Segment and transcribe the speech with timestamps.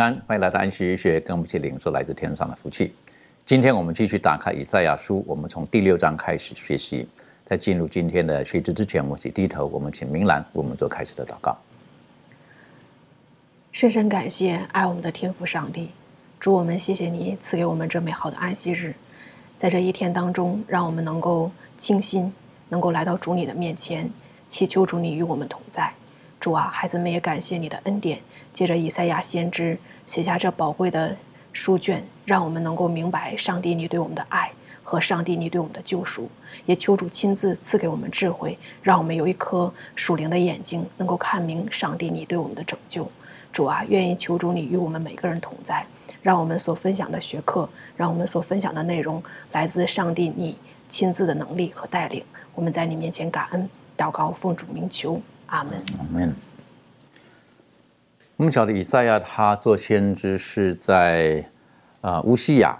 [0.00, 2.94] 安，欢迎来到安息医学，跟我们一起领受来自天上的福气。
[3.44, 7.08] 今天我们继续打开以赛亚书，我们从第六章开始学习。
[7.44, 11.56] 在进入今天的学习之前，我们请低头，我们请明兰为我们做开始的祷告。
[13.72, 15.90] 深深感谢爱我们的天父上帝，
[16.38, 18.94] 主我们谢谢你赐给我们这美好的安息日，
[19.56, 22.30] 在这一天当中，让我们能够清心，
[22.68, 24.10] 能够来到主你的面前，
[24.46, 25.90] 祈求主你与我们同在。
[26.40, 28.20] 主啊，孩子们也感谢你的恩典，
[28.54, 31.16] 借着以赛亚先知写下这宝贵的
[31.52, 34.50] 书卷，让我们能够明白上帝你对我们的爱
[34.84, 36.30] 和上帝你对我们的救赎。
[36.64, 43.10] 也求主亲自赐给我们智慧，让我们有一颗属灵的眼睛，能够看明上帝你对我们的拯救。
[43.52, 45.84] 主啊，愿意求主你与我们每个人同在，
[46.22, 49.20] 让我们所分享的学课，让我们所分享的内容
[49.52, 50.56] 来自上帝你
[50.88, 52.22] 亲自的能力和带领。
[52.54, 55.78] 我们在你面前感恩，祷告，奉主名求，阿门。
[55.98, 56.34] 阿门。
[58.36, 61.44] 我们晓得以赛亚他做先知是在
[62.00, 62.78] 啊乌西亚、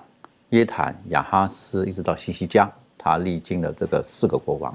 [0.51, 4.73] 约坦、亚哈斯一直到西西家，他历经了这个四个国王。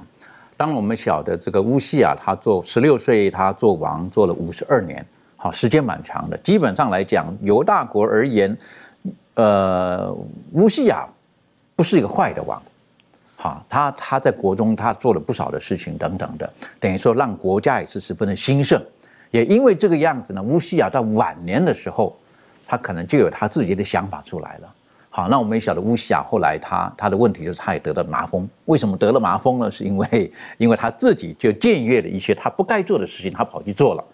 [0.58, 6.38] 当，我们晓得这个乌西亚他做十六岁，他做王做了五十二年，好，时间蛮长的。
[6.40, 8.56] 基本上来讲，犹大国而言，
[9.36, 10.14] 呃，
[10.52, 11.08] 乌西亚
[11.76, 12.62] 不是一个坏的王，
[13.44, 16.50] 好，他他在国中他做了不少的事情等等的，
[16.80, 18.82] 等于说让国家也是十分的兴盛。
[19.32, 22.18] 也因为这个样子呢，乌西亚到晚年的时候，
[22.66, 24.74] 他可能就有他自己的想法出来了。
[25.10, 28.48] 好，那我们也晓得乌西亚后来他他的问题就是他也得了麻风。
[28.64, 29.70] 为什么得了麻风呢？
[29.70, 34.06] 是因为因为他自己就僭越了一些他不该做的事情，他跑去做了。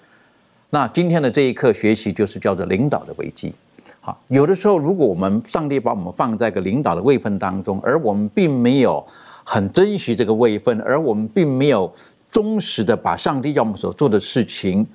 [0.71, 3.53] 那今天的这一课学习就是叫做领导的危机。
[4.01, 9.05] 好，有的时候如果我们上帝把我们放在一个领导的位分当中，而我们并没有
[9.43, 11.91] 很珍惜这个位分，而我们并没有
[12.31, 14.87] 忠实的把上帝要我们所做的事情。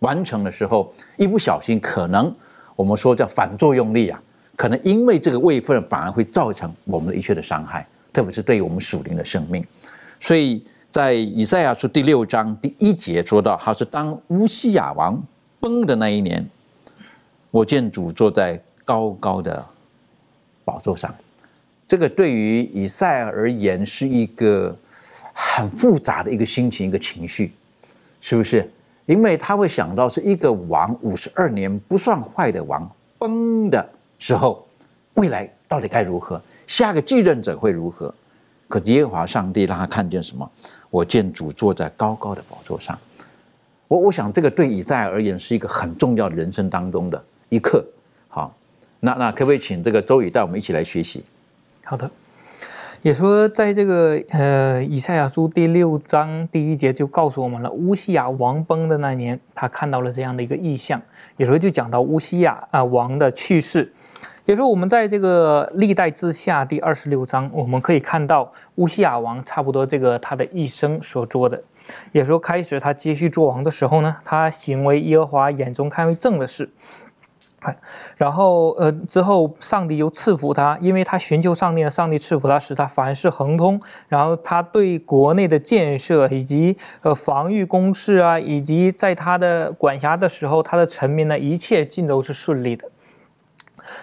[0.00, 2.34] 完成的时候，一不小心，可能
[2.76, 4.22] 我们说叫反作用力啊，
[4.54, 9.64] 可能因为这个位分，反而会造成我们的一切的伤害，特别是对于我们属灵的生命。
[10.20, 15.18] 所以在以赛亚书第六章第一节说到，他是当乌西亚王
[15.58, 16.46] 崩的那一年，
[17.54, 19.64] 我见主坐在高高的
[20.64, 21.14] 宝座上。
[21.86, 24.76] 这个对于以赛而言是一个
[25.32, 27.52] 很复杂的一个心情，一个情绪，
[28.20, 28.68] 是不是？
[29.06, 33.88] 因为他会想到是一个王五十二年不算坏的王崩的
[34.18, 34.66] 时候，
[35.14, 36.42] 未来到底该如何？
[36.66, 38.12] 下个继任者会如何？
[38.66, 40.50] 可耶和华上帝让他看见什么？
[40.90, 42.98] 我见主坐在高高的宝座上。
[43.86, 47.84] 我我想这个对以赛而言是一个很重要的人生当中的一刻。
[48.28, 48.52] 好，
[49.00, 51.24] 那那可不可以请这个周宇带我们一起来学习？
[51.84, 52.10] 好的。
[53.02, 60.98] 也说，在这个呃以赛亚书第六章第一节就告诉我们了，乌西亚王崩的那年，他看到了这样的一个意象。
[61.36, 63.92] 有时候就讲到乌西亚啊王的去世。
[64.46, 71.62] 也说我们在这个历代之下第二十六章，我们可以看到乌西亚王差不多这个他的一生所做的。
[72.12, 76.70] 也说开始他继续做王的时候呢，他行为耶和华眼中看为正的事。
[78.16, 83.80] 然后，呃，之后上帝又赐福他，因为他寻求上帝，上帝赐福他，使他凡事亨通。
[84.08, 92.90] 然后他对国内的建设以及呃防御工事啊，以及在他的管辖的时候，他的臣民呢，一切尽都是顺利的。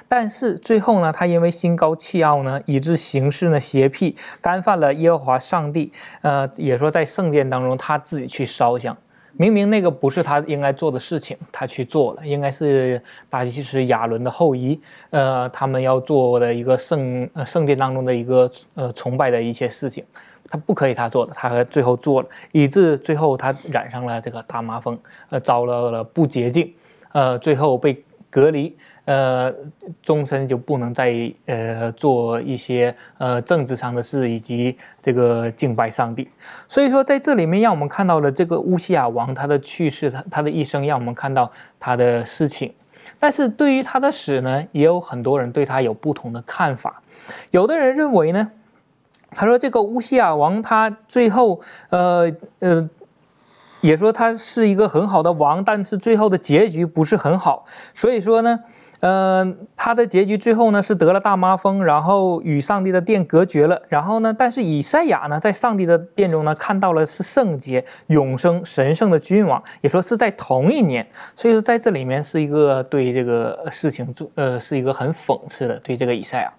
[0.08, 5.92] 但是最后呢，他因为心高气傲呢，以致行事呢邪僻，干犯了耶和华上帝。
[6.22, 8.96] 呃，也说在圣殿当中，他自己去烧香。
[9.34, 14.80] 明明那个不是他应该做的事情，他去做了，应该是大祭司亚伦的后裔，
[15.10, 20.04] 呃，他们要做的一个圣呃圣殿当中的一个呃崇拜的一些事情，
[20.50, 25.00] 他不可以他做的，他最后做了，以致最后他染上了这个大麻风，
[25.30, 26.74] 呃，遭到了不洁净，
[27.14, 28.76] 呃，最后被隔离，
[29.06, 29.52] 呃，
[30.04, 36.30] 终身就不能再呃做一些呃政治上的事，以及这个敬拜上帝。
[36.68, 42.72] 所以说，在这里面让我们看到了这个乌西亚王他的去世，他他的一生，让我们看到他的事情。
[43.20, 47.02] 但是对于他的死呢，也有很多人对他有不同的看法，
[47.50, 48.52] 有的人认为呢。
[49.34, 52.90] 他说：“这个乌西亚王，他最后，呃呃，
[53.80, 57.66] 也说他是一个很好的王，但是最后的结局不是很好。
[57.94, 58.60] 所以说呢。”
[59.02, 63.82] 嗯，他的结局最后呢是得了大麻风，然后与上帝的殿隔绝了。
[63.90, 71.06] 然后呢，但是以赛亚呢在上帝的殿中呢看到了是圣洁、永生、神圣的君王，也说是在同一年。
[71.36, 76.54] 所以说在这里面是一个对这个事情做呃是一个很讽刺的对这个以赛亚。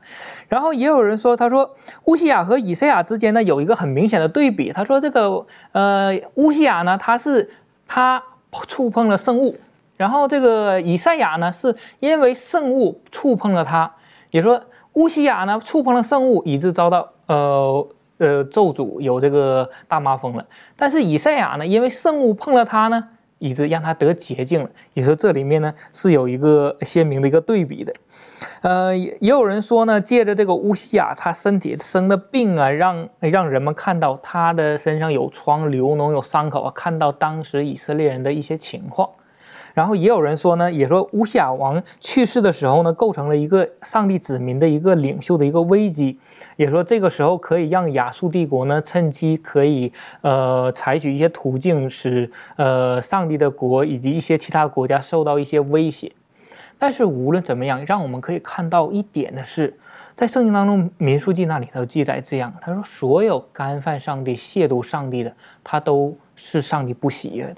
[0.49, 1.71] 然后也有人说，他说
[2.07, 4.73] 乌西亚和以赛亚之间呢有一个很明显的对比。
[4.73, 7.49] 他说这个呃乌西亚呢他是
[7.87, 8.21] 他
[8.67, 9.57] 触碰了圣物。
[10.03, 13.89] 然后这个以赛亚呢，是因为圣物触碰了他，
[14.33, 14.61] 也说
[14.95, 17.87] 乌西亚呢触碰了圣物，以致遭到呃
[18.19, 20.45] 呃咒诅，有这个大麻风了。
[20.77, 24.69] 但是以赛亚呢，因为圣物碰了他呢，以致让他得洁净了。
[24.95, 27.95] 也说这里面呢是有一个鲜明的一个对比的。
[28.63, 39.09] 呃，也有人说呢，借着这个乌西亚他身体生的病啊，让让人们看到他的身上有疮、流脓、有伤口啊，看到当时以色列人的一些情况。
[39.75, 46.19] 然后也有人说呢，也说乌西亚王去世的时候呢，构成了一个上帝子民的一个领袖的一个危机，
[46.57, 56.13] 也说这个时候可以让亚述帝国呢趁机可以呃采取一些途径，使呃上帝的国以及一些其他国家受到一些威胁。
[56.79, 59.79] 但是无论怎么样，让我们可以看到一点的是，
[60.17, 65.33] 在圣经当中民数记那里头记载这样，他说所有干犯上帝、亵渎上帝的，
[65.63, 67.57] 他都是上帝不喜悦的。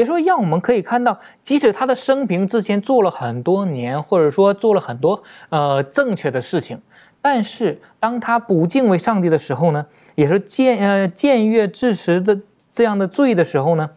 [0.00, 6.80] 也说，让我们可以看到，即使他的生平之前做了很多年，或者说做了很多呃正确的事情，
[7.20, 12.38] 但是当他不敬畏上帝的时候呢，也是僭呃僭越至实的
[12.70, 13.90] 这样的罪的时候呢，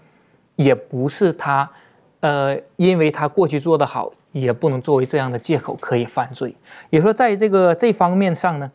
[0.57, 1.69] 也不是他
[2.19, 6.53] 呃因为他过去做得好，也不能作为这样的借口可以犯罪。
[6.89, 8.69] 也说，在这个这方面上呢，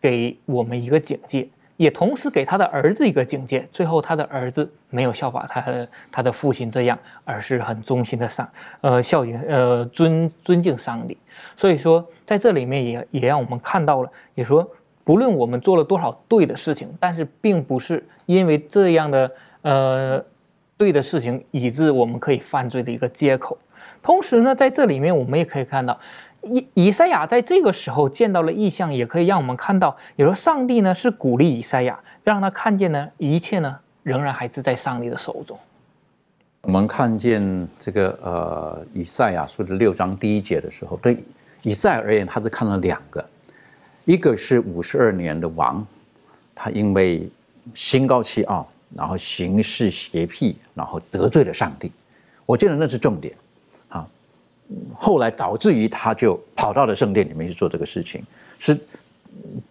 [0.00, 1.48] 给我们一个警戒。
[1.76, 8.48] 也同时给他的儿子一个警戒，最后他的儿子没有效法他的他的父亲这样，而是很忠心的上
[8.80, 11.16] 呃孝敬呃尊尊敬上帝。
[11.56, 14.68] 所以说在这里面也也让我们看到了，也说
[15.02, 19.30] 不论我们做了多少对的事情，但是并不是因为这样的
[19.62, 20.24] 呃
[20.76, 23.58] 对的事情，以致我们可以犯罪的一个借口。
[24.00, 25.98] 同时呢，在这里面我们也可以看到。
[26.42, 35.58] 以以赛亚在这个时候见到了异象，也可以让我们看到，有时候上帝呢是鼓励以赛亚，让他看见呢一切呢仍然还是在上帝的手中。
[36.62, 41.18] 我们看见这个呃以赛亚书的六章第一节的时候，对
[41.62, 43.24] 以赛而言，他是看了两个，
[44.04, 45.84] 一个是五十二年的王，
[46.54, 47.28] 他因为
[47.74, 51.90] 心高气傲，然后行事邪僻，然后得罪了上帝，
[52.46, 53.34] 我觉得那是重点。
[54.94, 58.22] 后来导致于他就跑到了圣殿里面去做这个事情，
[58.58, 58.78] 是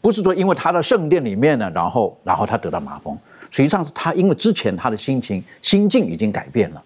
[0.01, 3.17] 不是说因为他的圣殿里面呢，然后然后他得到麻风？
[3.49, 6.83] 实际上是他因为之前他的心情心境已经改变了，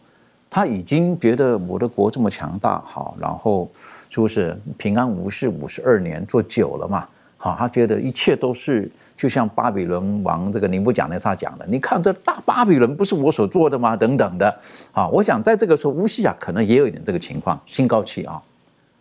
[0.49, 3.69] 他已经觉得我的国这么强大，好，然后
[4.09, 7.07] 说是平安无事五十二年做久了嘛。
[7.37, 13.95] 好，他觉得一切都是就像巴比伦王这个尼布讲的他讲的，你看这大巴比伦不是我所做的吗？
[13.95, 14.59] 等等的。
[14.91, 18.41] 好，我想在这个时候，乌西亚可能也有一点这个情况，心高气傲，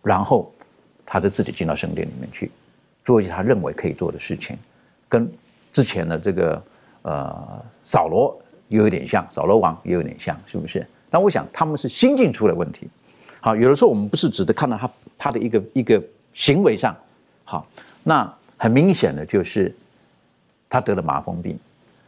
[0.03, 0.53] 然后
[1.05, 2.51] 他就自己进到圣殿里面去，
[3.03, 4.55] 做一些他认为可以做的事情，
[5.07, 5.31] 跟
[5.71, 6.61] 之前的这个
[7.03, 8.37] 呃扫罗
[8.67, 10.85] 也有点像，扫罗王也有点像，是不是？
[11.09, 12.89] 但我想他们是心境出了问题。
[13.39, 16.95] 好，有的时候我们不是只是看到他他的一个一个行为上，
[17.43, 17.65] 好。
[18.07, 19.75] 那很明显的就是，
[20.69, 21.57] 他得了麻风病，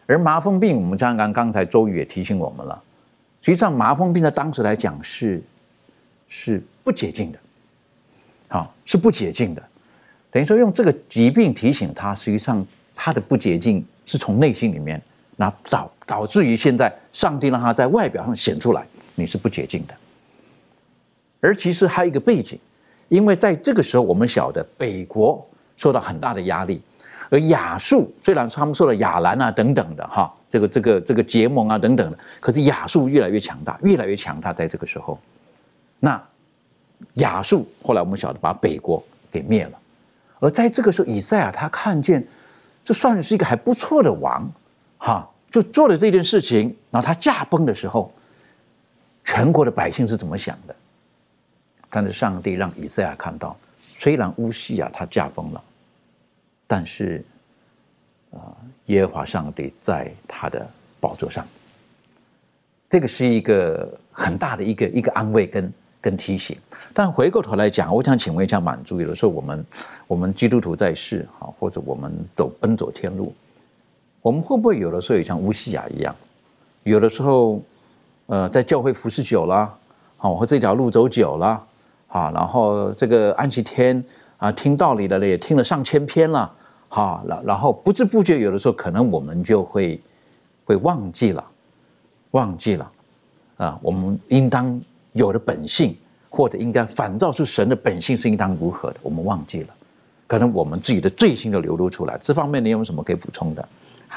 [0.05, 2.79] 而麻风病，我们刚刚刚才周宇也提醒我们了，
[3.41, 5.41] 实际上麻风病在当时来讲是
[6.27, 7.39] 是不洁净的，
[8.47, 9.63] 好是不洁净的，
[10.29, 12.63] 等于说用这个疾病提醒他，实际上
[12.93, 15.01] 他的不洁净是从内心里面，
[15.35, 18.85] 那导导致于现在上帝让他在外表上显出来，
[19.15, 19.95] 你是不洁净的，
[21.41, 22.59] 而其实还有一个背景，
[23.09, 25.43] 因为在这个时候我们晓得北国。
[25.77, 26.81] 受到很大的压力，
[27.29, 34.51] 而亚述虽然他们受了亚兰啊等等的哈，这个这个这个结盟啊等等的，可是亚述越来越强大，越来越强大。
[34.51, 35.17] 在这个时候，
[35.99, 36.21] 那
[37.13, 39.79] 亚述后来我们晓得把北国给灭了，
[40.39, 42.25] 而在这个时候，以赛亚他看见
[42.83, 44.49] 这算是一个还不错的王，
[44.97, 48.11] 哈，就做了这件事情，然后他驾崩的时候，
[49.23, 50.75] 全国的百姓是怎么想的？
[51.89, 55.63] 但是上帝让以赛亚看到，虽然乌西亚他驾崩了，
[56.67, 57.23] 但是，
[58.31, 58.51] 啊，
[58.87, 60.67] 耶和华上帝在他的
[60.99, 61.47] 宝座上，
[62.89, 66.57] 这个是一个很大的一个一个安慰跟跟提醒。
[66.93, 69.65] 但回过头来讲，我想请问一下满足，有的时候我们
[70.07, 73.33] 我们基督徒在世，哈，或者我们走奔走天路，
[74.21, 76.13] 我们会不会有的时候也像乌西亚一样，
[76.83, 77.61] 有的时候，
[78.25, 79.73] 呃，在教会服侍久了，
[80.17, 81.63] 好，或这条路走久了。
[82.09, 84.01] 啊，然后这个安息天
[84.37, 86.51] 啊，听道理的也听了上千篇了，
[86.89, 89.99] 哈，然然后不知不觉有的时候可能我们就会
[90.63, 91.43] 会忘记了，
[92.31, 92.91] 忘记了，
[93.57, 94.79] 啊，我们应当
[95.13, 95.97] 有的本性，
[96.29, 99.69] 或者应该反照出神的本性是应当如何的，我们忘记了，
[100.27, 103.67] 可能我们自己的罪行都流露出来，这方面你有什么可以补充的？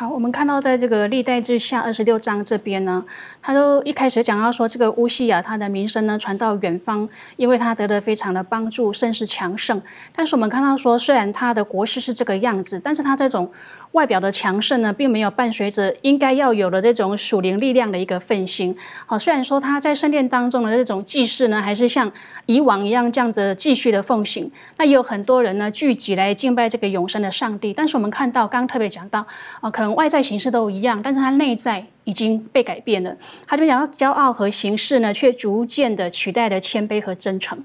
[0.00, 3.04] 好，我们看到在这个历代志下二十六章这边呢，
[3.42, 9.82] 他都一开始讲到说，这个乌西亚他的名声呢传到远方，因为他得的非常的帮助，甚是强盛。
[10.16, 13.52] 但是我们看到说，虽然他的国势是这个样子，但是他这种
[13.92, 18.74] 外表的强盛呢，并没有伴随着应该要有的这种属灵力量的一个奋兴。
[19.04, 22.10] 好，虽然说他在圣殿当中的这种祭祀呢，还是像
[22.46, 27.74] 以往一样这样子继续的奉行，那也有很多人呢聚集来敬拜这个永生的上帝。
[27.74, 29.26] 但是我们看到，刚刚特别讲到
[29.60, 29.89] 啊，可能。
[29.94, 33.14] 外在形式都一样，但是他内在已经被改变了。
[33.46, 37.62] 他就讲到骄傲和形式呢，却逐渐的取代了谦卑和真诚。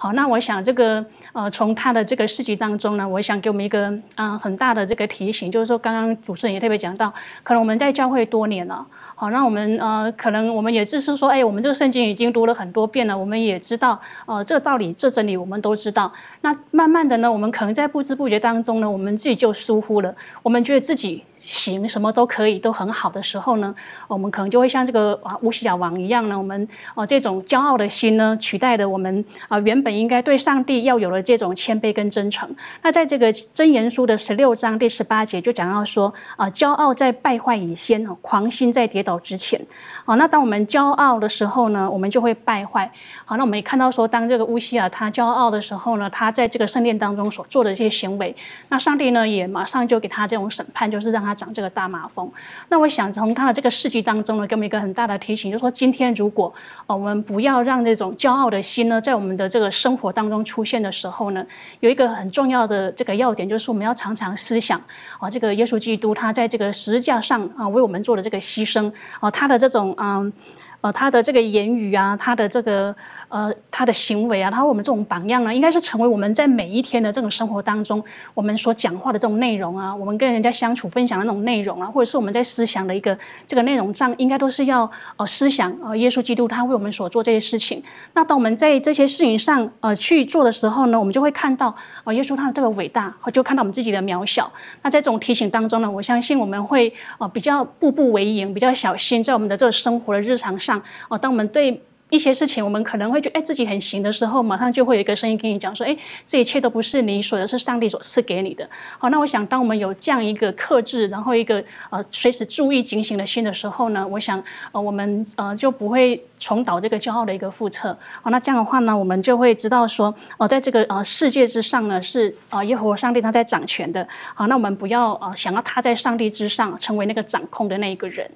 [0.00, 16.12] 好，那我想这个呃，从他的这个事迹当中呢，我想给我们一个嗯很大的这个提醒，就是说刚刚主持人也特别讲到，可能我们在教会多年了，好，那我们呃可能我们也只是说，哎，我们这个圣经已经读了很多遍了，我们也知道呃这个道理、这真理我们都知道。
[16.42, 21.24] 那慢慢的呢，我们可能在不知不觉当中呢，我们自己就疏忽了，我们觉得自己。
[21.38, 23.74] 行什么都可以，都很好的时候呢，
[24.06, 32.48] 我们可能就会像这个啊乌西亚王一样呢，我们哦这种骄傲的心呢，取代了我们啊原本应该对上帝要有的这种谦卑跟真诚。
[32.82, 39.64] 那在这个箴言书的十六章第十八节就讲到说啊，骄傲在败坏以先哦，狂心在跌倒之前。
[40.04, 42.90] 啊，那当我们骄傲的时候呢，我们就会败坏。
[43.24, 48.34] 好，那我们也看到说，当这个乌西亚他骄傲的时候呢，他在这个圣殿当中所做的这些行为，
[48.68, 51.27] 那上帝呢也马上就给他这种审判，就是让他。
[51.28, 52.30] 他长这个大马蜂，
[52.70, 56.52] 那我想从他的这个事迹当中呢，给我们一个很大的提醒，就是说今天如果
[56.86, 61.44] 我们不要让这种骄傲的心呢，在我们的这个生活当中出现的时候呢，
[61.80, 64.80] 有一个很重要的这个要点，就是我们要常常思想
[65.20, 70.32] 啊，这个耶稣基督他在这个十字架上啊为我们做的这个牺牲啊，他的这种嗯
[70.80, 72.96] 呃他的这个言语啊，他的这个。
[73.28, 83.16] 呃，他的行为啊，他我们这种榜样呢，应该是成为我们在每一天的这种生活当中，我们所讲话的这种内容啊，我们跟人家相处分享的那种内容啊，或者是我们在思想的一个
[83.46, 87.82] 这个内容上，应该都是要呃思想呃耶稣基督他为我们所做这些事情。
[88.14, 94.50] 那当我们在这些事情上呃去做的时候呢，我们就会看到呃耶稣他的这个伟大，就看到我们自己的渺小。
[94.82, 101.82] 那在这种提醒当中呢，我相信我们会呃比较步步为营，比较小心在我们的这个生活的日常上哦，当我们对。
[102.10, 105.96] 一些事情，我们可能会觉得，哎，自己很行的时候，马上就会有一个声音跟你讲说，哎，
[106.26, 108.68] 这一切都不是你所的，是上帝所赐给你的。
[108.98, 117.96] 好，那我想，当我们有这样一个克制，然后一个呃随时注意警醒的心的时候呢，我想，呃，我们呃就不会重蹈这个骄傲的一个覆辙。
[118.22, 124.06] 好，那这样的话呢，我们就会知道说，哦，在这个呃世界之上呢，是啊耶和华上帝他在掌权的。
[124.34, 128.30] 好，那我们不要呃想要他在上帝之上，成为那个掌控的那一个人。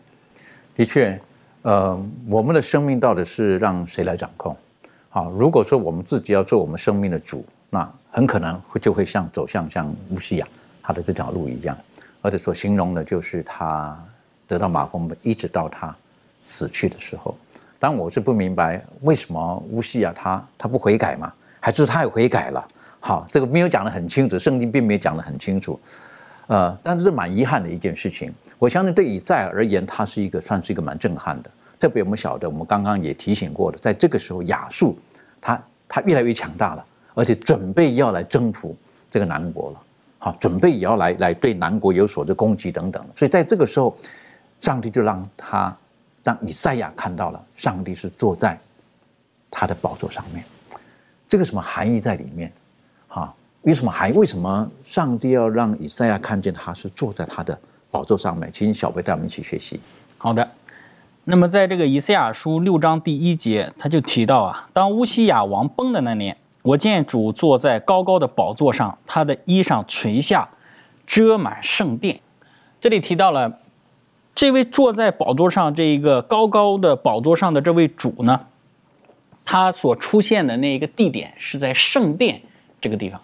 [0.75, 1.19] 的确。
[1.63, 1.97] 呃，
[2.29, 4.57] 我们的生命到底是让谁来掌控？
[5.09, 10.49] 好，如果说我们自己要做我们生命的主，那很可能会就会像走向像乌西亚
[10.83, 11.77] 他的这条路一样，
[12.21, 13.97] 而且所形容的就是他
[14.49, 15.95] 得到马蜂一直到他
[16.41, 17.37] 死去的时候。
[17.79, 21.33] 当然，我是不明白为什么乌西亚他他不悔改嘛？
[21.61, 22.67] 还是他也悔改了？
[22.99, 25.79] 好，这个没有讲得很清楚，圣经并没有讲得很清楚。
[26.53, 28.31] 呃，但是蛮遗憾的一件事情。
[28.59, 31.51] 我相信对以赛而言，他是一个算是一个蛮震撼的。
[31.81, 34.99] 特别我们晓得，我们刚刚也提醒过的，在这个时候亚述，
[35.41, 38.77] 他他越来越强大了，而且准备要来征服
[39.09, 39.81] 这个南国了。
[40.19, 43.03] 好，准备也要来来对南国有所的攻击等等。
[43.17, 43.97] 所以在这个时候，
[44.61, 45.75] 上帝就让他
[46.23, 48.61] 让以赛亚看到了，上帝是坐在
[49.51, 50.45] 他的宝座上面。
[51.27, 52.53] 这个什么含义在里面？
[53.63, 57.57] 为什么还为什么上帝要让以赛亚看见他是坐在他的
[57.91, 58.51] 宝座上面？
[58.53, 59.81] 请小贝带我们一起学习。
[60.19, 60.49] 好的，
[61.25, 70.49] 那么在这个以赛亚书六章第一节，他就提到啊，当乌西亚王崩的那年，我见主坐在高高的宝座上，他的衣裳垂下，
[71.07, 72.21] 遮满圣殿。
[72.81, 73.61] 这里提到了
[74.35, 78.41] 这位坐在宝座上这一个高高的宝座上的这位主呢，
[79.45, 82.43] 他所出现的那一个地点是在圣殿
[82.81, 83.21] 这个地方，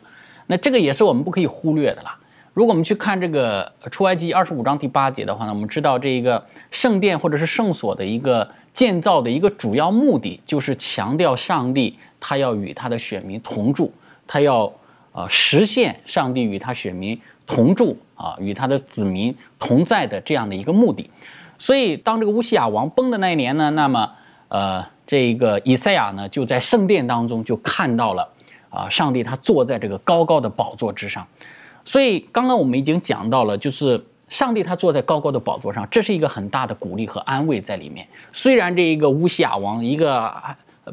[0.48, 2.18] 那这个也是我们不可以忽略的啦。
[2.54, 13.92] 如果我们去看这个出埃及二十五章第八节的话呢，我们知道这一个圣殿或者是圣所的一个建造的一个主要目的，就是强调上帝他要与他的选民同住，
[14.26, 14.72] 他要
[15.12, 21.08] 呃实现上帝与他选民同住啊，与他的子民同在的这样的一个目的。
[21.58, 24.10] 所以当这个乌西亚王崩的那一年呢，那么
[24.48, 28.28] 呃这个以赛亚呢就在圣殿当中就看到了
[28.70, 31.26] 啊上帝他坐在这个高高的宝座之上。
[31.84, 38.06] 所以刚刚我们已经讲到了，就是上帝他坐在高高的宝座上，这是一个很大的鼓励和安慰在里面。
[38.32, 40.30] 虽然这一个乌西亚王，一个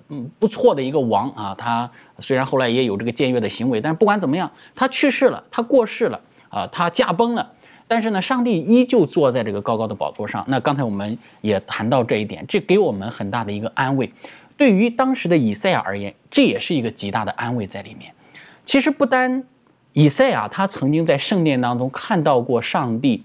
[0.09, 1.89] 嗯不错的一个王啊，他
[2.19, 7.51] 虽然后来也有这个僭越的行为，但是不管怎么样，他去世了，他过世了啊，他驾崩了。
[7.87, 10.43] 但是呢，上帝依旧坐在这个高高的宝座上。
[10.47, 14.11] 那刚才我们也谈到这一点，这给我们很大的一个安慰。
[14.57, 18.13] 对于当时的以赛亚而言，这也是一个极大的安慰在里面。
[18.65, 19.43] 其实不单。
[19.97, 23.23] 以赛亚他曾经在圣殿当中看到过上帝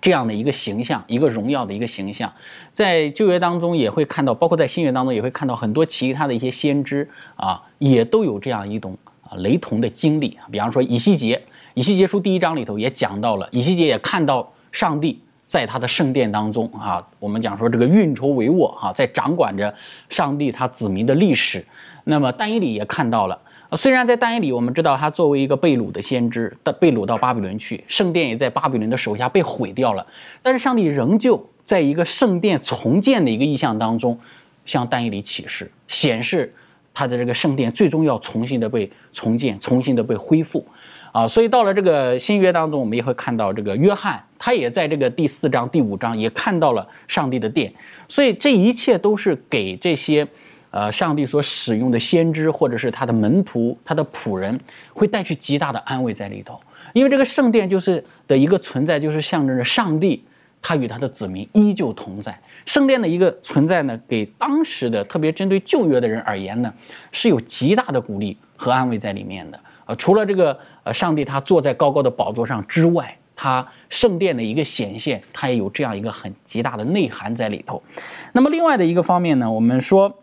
[0.00, 2.32] 这样的一个形象，一个荣耀的一个形象，
[2.72, 10.36] 在旧约当中也会看到，包括在新约当中也会看到很多其他的一些先知啊，也都有这样一种啊雷同的经历。
[10.50, 11.40] 比方说以西结，
[11.74, 19.72] 以西结书第一章里头也讲到了，以西结也看到上帝在他的圣殿当中啊，我们讲说这个运筹帷幄啊，在掌管着
[20.08, 21.64] 上帝他子民的历史。
[22.04, 23.38] 那么但以理也看到了。
[23.76, 30.06] 虽然在但以里，我们知道他作为一个被掳的先知，被掳到巴比伦去，圣殿也在巴比伦的手下被毁掉了，
[30.40, 34.16] 但是上帝仍旧在一个圣殿重建的一个意象当中，
[34.64, 36.54] 向但以里启示，显示
[36.94, 40.64] 他的这个圣殿最终要重新的被重建，重新的被恢复，
[41.16, 47.72] 啊，所以到了这个新约当中，我们也会看到这个约翰，他也在这个第四章、第五章也看到了上帝的殿，
[48.06, 50.26] 所以这一切都是给这些。
[50.72, 54.60] 呃，上帝所使用的先知，或者是他的门徒、他的仆人，
[54.92, 56.60] 会带去极大的安慰在里头。
[56.92, 60.22] 因为这个圣殿就是的一个存在，就是象征着上帝
[60.60, 62.38] 他与他的子民依旧同在。
[62.66, 66.70] 圣殿的一个存在呢，给当时的特别针对旧约的人而言呢，
[67.10, 69.58] 是有极大的鼓励和安慰在里面的。
[69.86, 77.82] 呃，除了这个呃，上帝他坐在高高的宝座上之外，他圣殿的一个显现，它也有这样一个很极大的内涵在里头。
[78.32, 80.20] 那么另外的一个方面呢，我们说。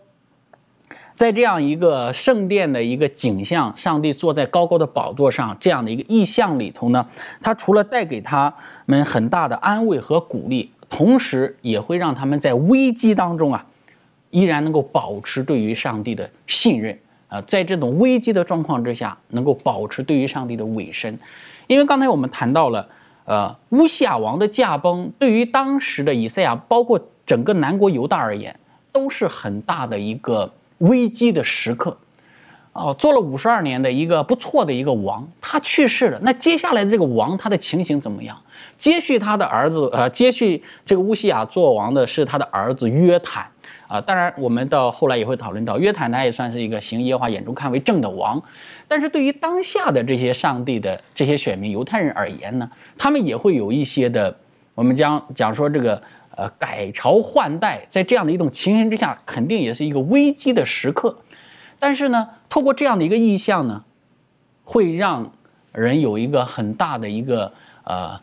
[1.15, 7.05] 在这样一个圣殿的一个景象，上帝坐在高高的宝座上这样的一个意象里头呢，
[7.39, 8.51] 他除了带给他
[8.87, 13.63] 们很大的安慰和鼓励，同时也会让他们在危机当中啊，
[14.31, 16.97] 依然能够保持对于上帝的信任
[17.33, 21.17] 啊，在这种危机的状况之下，能够保持对于上帝的委身。
[21.65, 22.87] 因为刚才我们谈到了，
[23.25, 28.55] 呃，乌西亚王的驾崩，对于当时的以赛亚，包括整个南国犹大而言，
[28.91, 30.51] 都是很大的一个。
[30.79, 31.95] 危机的时刻，
[32.73, 36.19] 哦，做了五十二年的一个不错的一个王，他去世了。
[36.23, 38.37] 那接下来的这个王，他的情形怎么样？
[38.75, 43.47] 接续他的儿子，呃，接续这个乌西亚做王的是他的儿子约坦，
[43.87, 48.41] 啊，当然我们到后来也会讨论到约坦，他也算是一个行耶和华眼中看为正的王。
[48.87, 54.35] 但是对于当下的这些上帝的这些选民犹太人而言呢，他们也会有一些的，
[54.75, 56.01] 我们将讲说这个。
[56.35, 61.15] 呃，改朝换代，在这样的一种情形之下，肯定也是一个危机的时刻。
[61.77, 63.83] 但是呢，透过这样的一个意象呢，
[64.63, 65.31] 会让
[65.73, 68.19] 人有一个很大的一个呃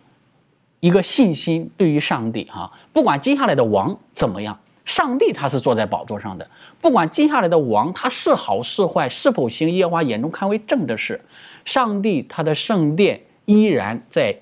[0.81, 4.59] 一个信心，对于上帝哈，不管接下来的王怎么样，
[4.91, 6.45] 上帝他是坐在宝座上的，
[6.81, 11.21] 不管接下来的王他是好是坏，是否行耶和华眼中看为正的事，
[11.65, 14.37] 上帝他的圣殿依然在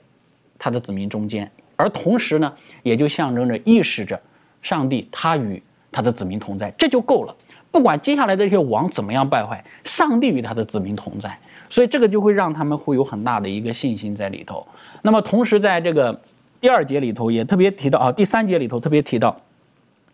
[0.58, 1.50] 他的子民中间。
[1.76, 2.50] 而同时呢，
[2.82, 4.18] 也就象征着意识着，
[4.62, 7.36] 上帝他与他的子民同在，这就够了。
[7.70, 14.66] 不管接下来的这些王怎么样败坏，上帝与他的子民同在，所以这个就会让他们会有很大的一个信心在里头。
[15.02, 16.18] 那么同时在这个
[16.58, 19.38] 第二节里头也特别提到啊，第三节里头特别提到，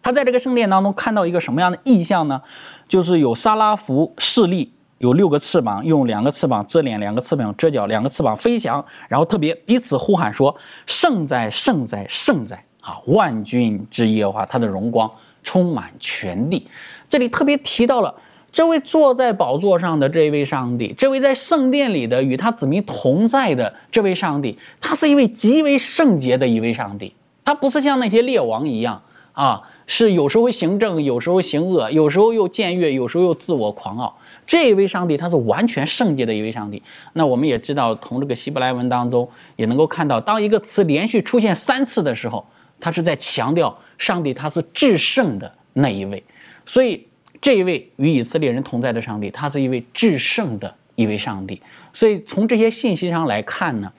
[0.05, 2.40] 他在这个圣殿当中看到一个什么样的意象呢？
[2.87, 4.71] 就是有沙拉弗势力。
[4.99, 10.55] 有六个翅膀，用两个翅膀遮脸，两个翅膀遮脚，两个翅膀飞翔，然后特别彼此呼喊说
[10.87, 12.64] ：“圣哉，圣哉，圣哉！
[12.81, 15.11] 啊，万军之耶和华，他的荣光
[15.43, 16.67] 充满全地。”
[17.09, 18.14] 这里特别提到了
[18.51, 27.12] 这位坐在宝座上的这位上帝，这位在圣殿里的与他子民同在的这位上帝，他是一位极为圣洁的一位上帝，
[27.45, 29.03] 他不是像那些列王一样
[29.35, 34.16] 啊，是有时候行政，有时候行恶，有时候又僭越，有时候又自我狂傲。
[34.47, 36.83] 这一位上帝，他是完全圣洁的一位上帝。
[37.14, 42.47] 那我们也知道，从这个希伯来文当中也能够看到，当一个词连续出现三次的时候，
[42.79, 46.23] 他是在强调上帝他是至圣的那一位，
[46.64, 47.07] 所以
[47.40, 51.61] 这一位与以色列人同在的上帝，他是一位至圣的一位上帝。
[51.92, 53.90] 所以从这些信息上来看呢，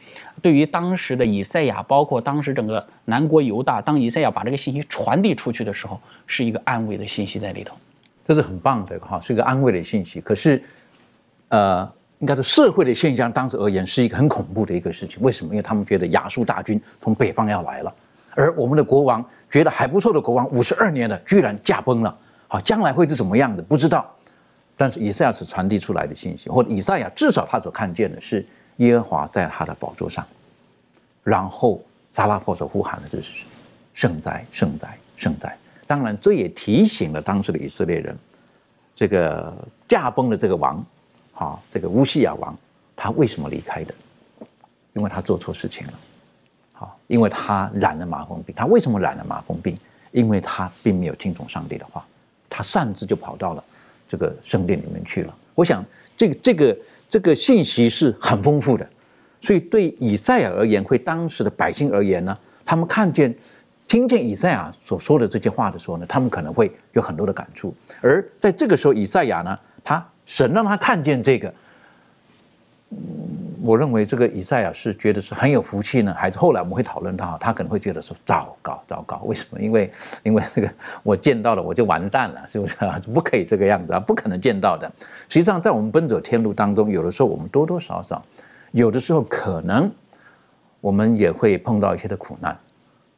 [0.45, 7.75] 对于当时的以赛亚，包括当时整个南国犹大，当以赛亚把这个信息传递出去的时候，是一个安慰的信息在里头。
[8.23, 10.21] 这是很棒的哈，是一个安慰的信息。
[10.21, 10.61] 可是，
[11.49, 15.19] 呃，应该是社会的现象，当时而言是一个很恐怖的一个事情。
[15.19, 15.51] 为什么？
[15.51, 17.91] 因为他们觉得亚述大军从北方要来了，
[18.35, 22.15] 而我们的国王觉得还不错的国王，五十二年了，居然驾崩了。
[22.47, 23.63] 好，将来会是什么样子？
[23.63, 24.05] 不知道。
[24.77, 28.45] 但是以赛亚是传递出来的信息，或者以赛亚至少他所看见的是
[28.77, 30.25] 耶和华在他的宝座上，
[31.23, 33.45] 然后撒拉破所呼喊的就是
[33.93, 35.57] 圣哉，圣哉，圣哉。
[35.87, 38.17] 当然，这也提醒了当时的以色列人，
[38.93, 39.53] 这个
[39.87, 40.85] 驾崩的这个王，
[41.33, 42.57] 啊，这个乌西亚王，
[42.95, 43.93] 他为什么离开的？
[44.93, 45.93] 因为他做错事情了，
[46.73, 48.55] 好，因为他染了麻风病。
[48.55, 49.77] 他为什么染了麻风病？
[50.11, 52.05] 因为他并没有听从上帝的话，
[52.49, 53.63] 他擅自就跑到了。
[54.07, 55.35] 这个圣殿里面去了。
[55.55, 55.83] 我想，
[56.15, 56.77] 这个这个
[57.15, 58.85] 这个信息是很丰富的，
[59.39, 63.33] 所以对以赛亚而言，会当时的百姓而言呢，他们看见、
[63.87, 67.73] 听见以赛亚所说的这些话的时候呢，他们可能会有很多的感触。
[68.01, 71.53] 而在这个时候，以赛亚呢，他神让他看见这个。
[73.65, 79.59] 我认为这个以赛亚是觉得是很有福气呢，还是后来我们会讨论到，他可能会觉得说糟糕糟糕，为什么？
[79.59, 83.01] 因为 因为这个我见到了我就完蛋了，是不是啊？
[83.11, 84.91] 不可以这个样子啊，不可能见到的。
[85.27, 88.23] 实际上，在我们奔走天路当中，有的时候我们多多少少，
[88.71, 89.91] 有的时候可能
[90.79, 92.55] 我们也会碰到一些的苦难，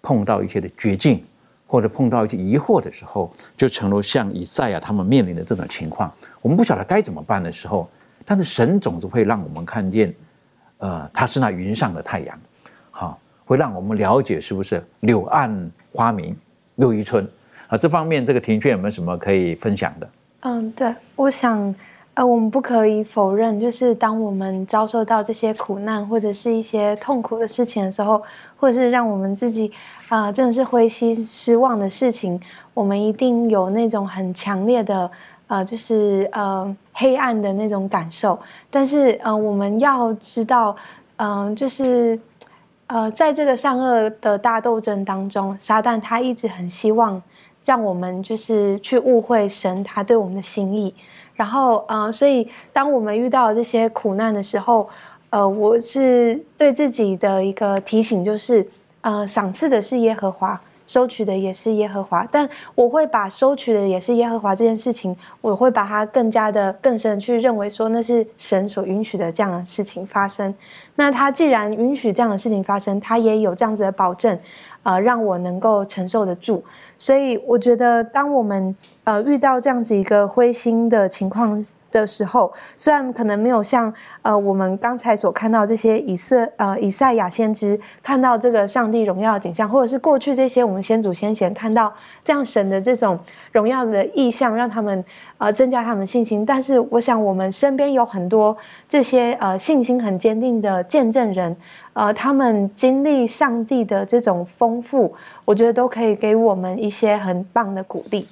[0.02, 1.22] 碰到一些的绝境，
[1.66, 6.10] 或者碰到一些疑惑的时候，就成了像以赛亚他们面临的这种情况，
[6.42, 7.90] 我们不晓得该怎么办的时候，
[8.24, 10.14] 但是神总是会让我们看见。
[10.80, 12.40] 呃，它是那云上的太阳，
[12.92, 16.36] 好，会让我们了解是不是柳暗花明
[16.76, 17.28] 又一村
[17.68, 17.78] 啊？
[17.78, 20.10] 这方面，这个庭轩有没有什么可以分享的？
[20.42, 21.74] 嗯，对，我想，
[22.14, 28.22] 呃，我们不可以否认，就是当我们遭受到这些苦难或者是一些痛苦的事情的时候，
[28.56, 29.72] 或者是让我们自己
[30.10, 32.40] 啊，真的是灰心失望的事情，
[32.74, 35.10] 我们一定有那种很强烈的。
[35.48, 38.38] 呃，就是呃黑暗的那种感受，
[38.70, 40.76] 但是呃，我们要知道，
[41.16, 42.20] 嗯，就是
[42.88, 47.22] 呃，在这个善恶的大斗争当中，撒旦他一直很希望
[47.66, 50.94] 让我们就是去误会神他对我们的心意，
[51.34, 54.88] 然后呃，所以当我们遇到这些苦难的时候，
[55.30, 58.68] 呃，我是对自己的一个提醒，就是
[59.02, 60.60] 呃，赏赐的是耶和华。
[60.88, 70.56] 收取的也是耶和华，但我会把收取的也是耶和华这件事情，我会把它更加的更深去认为说那是神所允许的这样的事情发生。
[70.96, 74.40] 那他既然允许这样的事情发生，他也有这样子的保证，
[74.82, 76.64] 呃，让我能够承受得住。
[76.98, 81.64] 所以我觉得，当我们呃遇到这样子一个灰心的情况。
[81.92, 93.20] 的时候，虽然可能没有像呃我们刚才所看到这些以色呃以赛亚先知看到这个上帝荣耀的景象，或者是过去这些我们先祖先贤看到这样神的这种
[93.52, 95.04] 荣耀的意象，让他们
[95.38, 96.46] 呃增加他们信心。
[96.46, 98.56] 但是我想我们身边有很多
[98.88, 101.56] 这些呃信心很坚定的见证人，
[101.94, 105.14] 呃他们经历上帝的这种丰富，
[105.46, 108.28] 我觉得都可以给我们一些很棒的鼓励。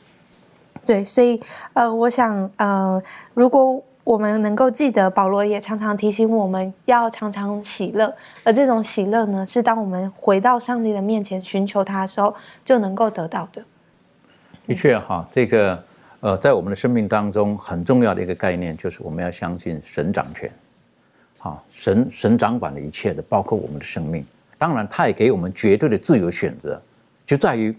[0.85, 1.41] 对，所以
[1.73, 3.01] 呃，我想呃，
[3.33, 13.63] 如果我们能够记得，保罗也常常提醒我们要常常喜乐，而这种喜乐呢，是当我们回到上帝的面前寻求他的时候，就能够得到的。
[14.67, 15.83] 的确哈，这个
[16.19, 20.51] 呃，在我们的生命当中很重要的一个概念，就是我们要相信神掌权，
[21.39, 24.23] 好，神神掌管了一切的，包括我们的生命。
[24.59, 26.79] 当然，他也给我们绝对的自由选择，
[27.25, 27.75] 就在于。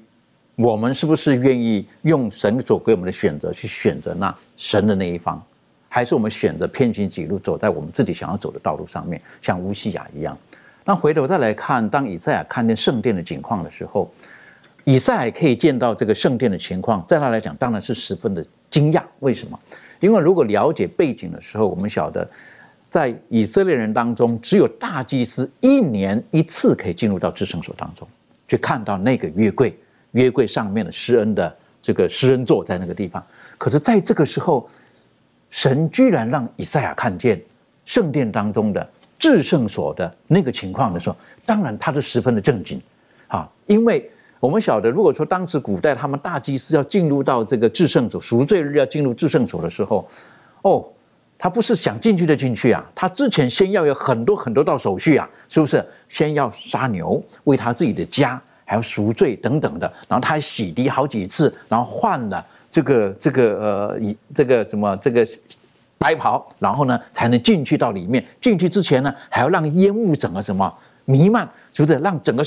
[0.57, 5.43] 我们是不是愿意用神所给我们的选择去选择那神的那一方，
[5.89, 10.37] 还是我们选择偏行己路，走在我们自己想要走的道路上面，像乌西雅一样？
[10.83, 14.11] 那回头再来看，当以赛亚看见圣殿的景况的时候，
[14.85, 19.03] 以赛亚可以见到这个圣殿的情况，在他来讲当然是十分的惊讶。
[19.19, 19.61] 为什么？
[20.01, 22.27] 因为如果了解背景的时候，我们晓得，
[22.89, 28.09] 在以色列人当中，只有大祭司一年一次可以进入到至圣所当中，
[28.49, 29.79] 去看到那个月柜。
[30.17, 33.25] 约柜上面的施恩的这个施恩座在那个地方，
[33.59, 34.67] 可是在这个时候，
[35.51, 37.41] 神居然让以赛亚看见
[37.85, 42.81] 圣殿当中的至圣所的那个情况的时候，当然他是十分的震惊
[43.29, 43.49] 啊！
[43.67, 50.09] 因为我们晓得，如果说当时古代他们大祭司要进入到这个至圣所赎罪日要进入至圣所的时候，
[50.63, 50.89] 哦，
[51.37, 55.85] 他不是想进去就进去啊，他之前先要有很多很多道手续啊，是不是？
[56.09, 58.43] 先要杀牛为他自己的家。
[58.67, 65.27] 还要赎罪等等的，然后他还洗涤好几次，然后换了这个这个呃以这个什么这个
[65.97, 68.23] 白袍，然后呢才能进去到里面。
[68.41, 70.71] 进去之前呢，还要让烟雾整个什么
[71.07, 72.45] 弥漫，是不是让整个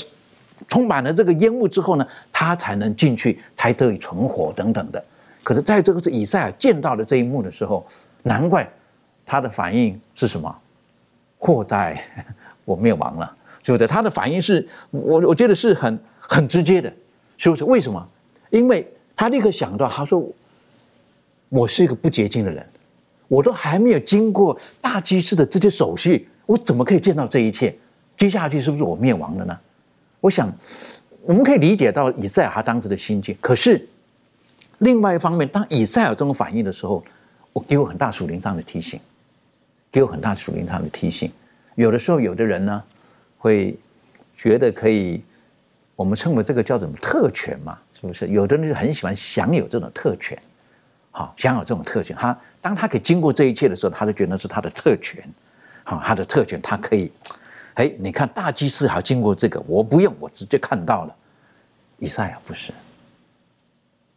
[0.68, 5.02] 充满了这个烟雾之后呢，他才能进去，才得以存活等等的。
[5.42, 7.84] 可是，在这个是以赛亚见到的这一幕的时候，
[8.22, 8.70] 难怪
[9.24, 10.54] 他的反应是什么？
[11.38, 11.98] 祸在
[12.66, 13.86] 我灭亡了，是不是？
[13.86, 16.92] 他的反应是我我觉得是很很直接的，
[17.36, 17.64] 是不是？
[17.64, 18.08] 为什么？
[18.50, 20.26] 因为他立刻想到，他说
[21.50, 22.66] ：“我是一个不洁净的人，
[23.28, 27.76] 我都还没有经过大祭司的这些手续，我怎么可以见到这一切？
[28.16, 29.58] 接下去是不是我灭亡了呢？”
[30.20, 30.52] 我想，
[31.22, 33.36] 我们可以理解到以赛亚他当时的心境。
[33.40, 33.88] 可是，
[34.78, 37.04] 另外一方面，当以赛亚这种反应的时候，
[37.52, 38.98] 我给我很大属灵上的提醒，
[39.90, 41.30] 给我很大属灵上的提醒。
[41.76, 42.82] 有的时候，有的人呢，
[43.40, 43.76] 会
[44.36, 45.24] 觉得可以，
[45.96, 47.78] 我们称为这个叫什么特权嘛？
[47.94, 48.28] 是不是？
[48.28, 50.40] 有的人就很喜欢享有这种特权，
[51.10, 52.14] 好，享有这种特权。
[52.16, 55.26] 他当他可以经过这一切的时候，他就觉得是他的特权，
[55.84, 57.10] 好，他的特权，他可以。
[57.74, 61.16] 哎，你看大祭司还经过这个，我不用，我直接看到了。
[61.98, 62.72] 以赛亚不是，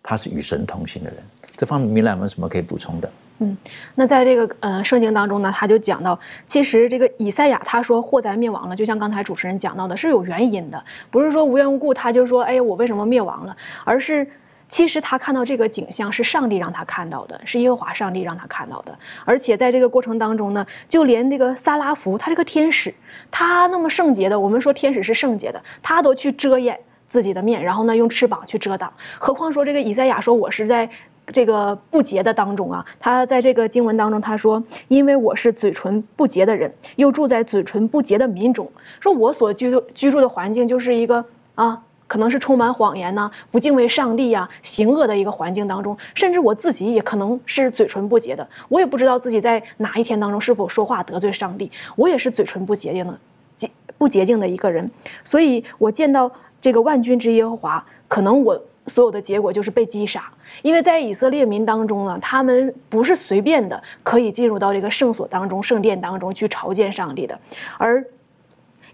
[0.01, 1.23] 他是与神同行的人。
[1.55, 3.11] 这方面，米兰有什么可以补充的？
[3.39, 3.57] 嗯，
[3.95, 14.27] 那在这个呃圣经当中呢，他就讲到，其实这个以赛亚他说祸灾灭亡了，就像刚才主持人讲到的，是有原因的，不是说无缘无故他就说，哎，我为什么灭亡了，而是。
[14.69, 18.97] 其实他看到这个景象是上帝让他看到的，是耶和华上帝让他看到的。
[19.23, 22.91] 而且在这个过程当中呢，就连这个撒拉弗，他这个天使，
[23.29, 28.91] 他那么圣洁的，我们说天使是圣洁的，他都去遮掩自己的面，然后呢用翅膀去遮挡。
[29.19, 30.89] 何况说这个以赛亚说，我是在
[31.27, 32.85] 这个不洁的当中啊。
[32.99, 41.23] 他在这个经文当中他说，因为我是嘴唇不洁的人，又住在嘴唇不洁的民中，说我所居住居住的环境就是一个
[41.55, 41.83] 啊。
[42.05, 53.17] 可能是充满谎言呢，不敬畏上帝呀，行恶的一个环境当中，甚至我自己也可能是嘴唇不洁的，我也不知道自己在哪一天当中是否说话得罪上帝，我也是嘴唇不洁净的，
[53.55, 54.87] 洁不洁净的一个人，
[55.23, 56.29] 所以我见到
[56.61, 60.23] 这个万军之耶和华，可能我所有的结果就是被击杀，
[60.61, 67.39] 因为在以色列民当中呢，他们不是随便的可以进入到这个圣所当中、圣殿当中去朝见上帝的，
[67.77, 68.03] 而。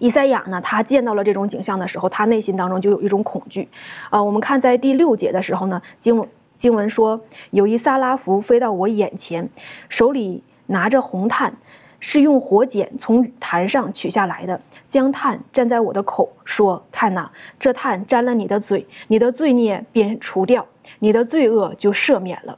[0.02, 3.68] 以赛亚呢，他见到了这种景象的时候，他内心当中就有一种恐惧。
[4.10, 6.26] 啊，我们看在第六节的时候呢，经
[6.56, 7.20] 经文说，
[7.52, 9.50] 有一撒拉弗飞到我眼前，
[9.90, 11.54] 手里拿着红炭，
[12.00, 20.66] 是用火剪从坛上取下来的，将炭蘸在我的口，说：“看呐，这炭沾了你的嘴，你的罪孽便除掉，
[21.00, 22.58] 你的罪恶就赦免了。”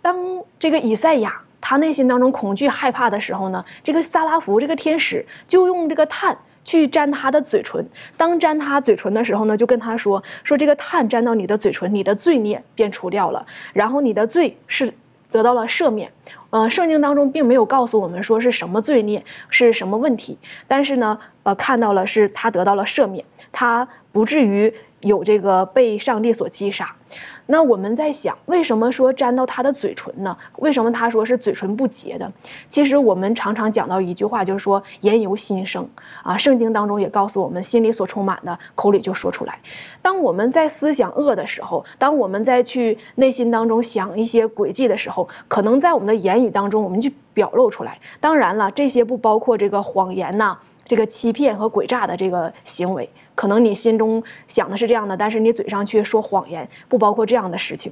[0.00, 0.16] 当
[0.58, 6.36] 这个以赛亚他内心当中恐惧害怕的时候呢，这个撒拉弗这个天使就用这个炭。
[6.64, 7.84] 去沾他的嘴唇，
[8.16, 14.94] 当沾他嘴唇的时候呢，就跟他说：“说这个炭沾到你的嘴唇，你的罪孽便除掉了，然后你的罪是
[15.32, 16.12] 得到了赦免。”
[16.50, 26.90] 呃，圣经当中并没有告诉我们说是什么罪孽，是什么问题，但是呢，呃，看到了是他得到了赦免，他不至于有这个被上帝所击杀。
[27.46, 30.34] 那我们在想，为什么说沾到他的嘴唇呢？
[30.58, 32.32] 为什么他说是嘴唇不洁的？
[32.70, 35.86] 其实我们常常讲到一句话，就是说言由心生
[36.22, 36.38] 啊。
[36.38, 39.58] 圣经当中也告诉我们，心里所充满的，口里就说出来。
[40.00, 47.98] 当我们在思想恶的时候，当我们在去内心当中想一些诡计的时候，可能在我们的言语当中，我们就表露出来。
[48.20, 50.56] 当然了，这些不包括这个谎言呐，
[50.92, 53.08] 这个欺骗和诡诈的这个行为。
[53.34, 57.90] 可能你心中想的是这样的，但是你嘴上却说谎言，不包括这样的事情。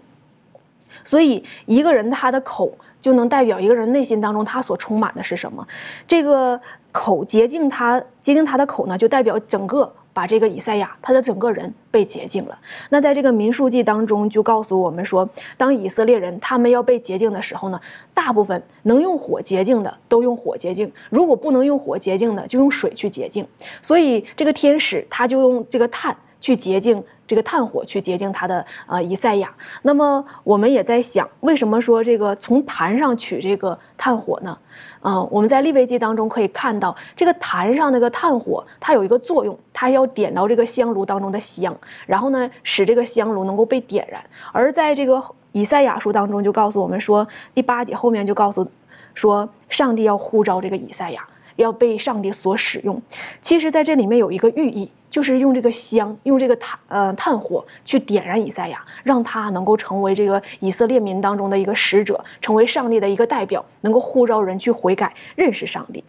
[1.02, 5.66] 所以，一个人他的口就能代表一个人内心当中他所充满的是什么。
[6.06, 6.60] 这个
[6.92, 9.90] 口洁净他，洁净他的口呢，就代表整个。
[10.12, 12.58] 把这个以赛亚，他的整个人被洁净了。
[12.88, 17.80] 那在这个民数记当中，就告诉我们说，当以色列人他们要被洁净的时候呢，
[18.12, 23.46] 大部分能用火洁净的都用火洁净，如果不能用火洁净的，就用水去洁净。
[23.80, 27.02] 所以这个天使他就用这个炭去洁净。
[27.30, 34.58] 这个炭火去洁净他的呃以赛亚，那么我们也在想，为什么说这个从坛上取这个炭火呢？
[35.02, 41.72] 嗯，我们在利未记当中可以看到，这个坛上那个炭火，它有一个作用，它要点到这个香炉当中的香，
[42.04, 44.20] 然后呢，使这个香炉能够被点燃。
[44.50, 45.22] 而在这个
[45.52, 47.24] 以赛亚书当中，就告诉我们说，
[47.54, 48.68] 第八节后面就告诉
[49.14, 51.24] 说，上帝要呼召这个以赛亚。
[51.60, 53.00] 要被上帝所使用，
[53.40, 66.02] 其实在这里面有一个寓意，就是用这个香，用这个炭，呃，炭火去点燃以赛亚，让他能够成为这个以色列民当中的一个使者，成为上帝的一个代表，能够呼召人去悔改，认识上帝。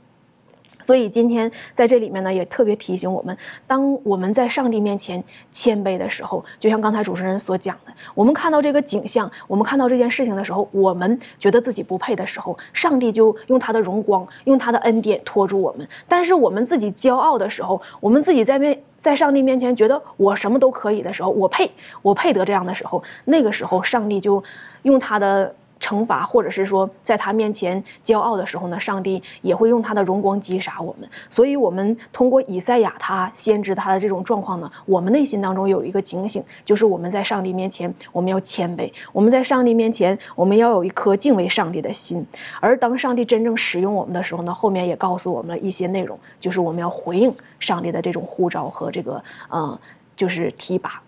[0.82, 3.36] 所以今天在这里面呢，也特别提醒我们，
[3.68, 15.88] 当我们在上帝面前谦卑的时候，就像刚才主持人所讲的，我们看到这个景象，我们看到这件事情的时候，我们觉得自己不配的时候，上帝就用他的荣光，用他的恩典托住我们。
[16.08, 21.70] 但是我们自己骄傲的时候，我们自己在面在上帝面前觉得我什么都可以的时候，我配，
[22.02, 24.44] 我配得这样的时候，那个时候上帝就
[24.84, 25.56] 用他的。
[25.82, 31.10] 惩罚，或者是说在他面前骄傲的时候呢，上帝也会用他的荣光击杀我们。
[31.30, 42.24] 所以，我们通过以赛亚他先知他的这种状况呢，我们内心当中有一个警醒，就是我们在上帝面前我们要谦卑，我们在上帝面前我们要有一颗敬畏上帝的心。
[42.60, 49.78] 而当上帝真正使用我们的时候呢，后面也告诉我们了一些内容，就是我们要回应上帝的这种呼召和这个嗯，
[50.16, 51.02] 就是提拔。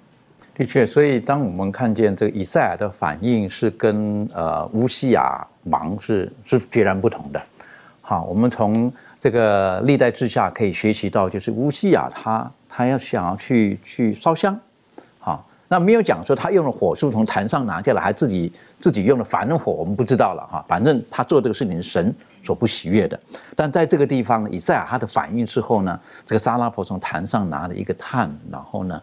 [0.56, 7.42] 的确，所以当我们看见这个以赛亚的反应是跟呃乌西亚王是是截然不同的。
[8.02, 14.56] 好，我们从这个历代志下可以学习到，就是乌西亚他他要想要去去烧香，
[15.18, 20.64] 好，那没有讲说他用了火树从坛上拿下来，还自己自己用了凡火，我们不知道了哈。
[20.68, 22.14] 反正他做这个事情是神
[22.44, 23.20] 所不喜悦的。
[23.56, 29.02] 但在这个地方，以赛亚他的反应之后呢，这个沙拉佛从坛上拿了一个炭，然后呢。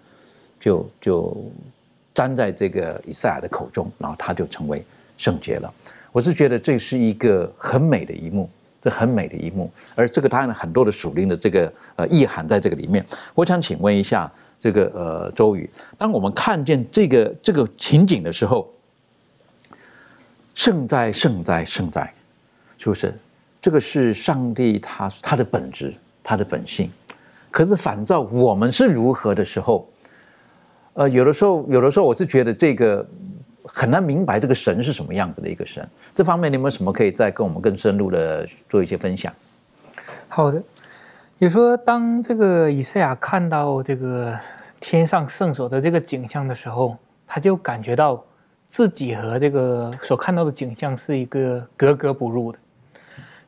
[0.61, 1.37] 就就
[2.15, 4.85] 粘在这个以赛亚的口中，然后他就成为
[5.17, 5.73] 圣洁了。
[6.13, 8.49] 我是觉得这是一个很美的一幕，
[8.81, 9.71] 这很美的一幕。
[9.95, 13.05] 而这个当然很多的属灵的这个呃意涵在这个里面。
[13.35, 18.69] 我想请问一下这个呃周宇，当我们看见这个这个情景的时候，
[20.55, 22.13] 圣在圣在圣在，
[22.77, 23.15] 是不是？
[23.63, 26.91] 这个是上帝他他的本质，他的本性。
[27.51, 29.89] 可是反照我们是如何的时候？
[30.95, 33.07] 呃，有的时候，有的时候，我是觉得这个
[33.65, 35.89] 很难明白这个神是什么样子的一个神。
[36.15, 39.33] 这方面，你有没有什么可以再跟我们更深入的做一些分享？
[40.29, 40.61] 好的，
[41.39, 44.37] 你说当这个以赛亚看到这个
[44.81, 48.23] 天上圣所的这个景象的时候，他就感觉到
[48.67, 52.59] 自己和这个所看到的景象是一个格格不入的。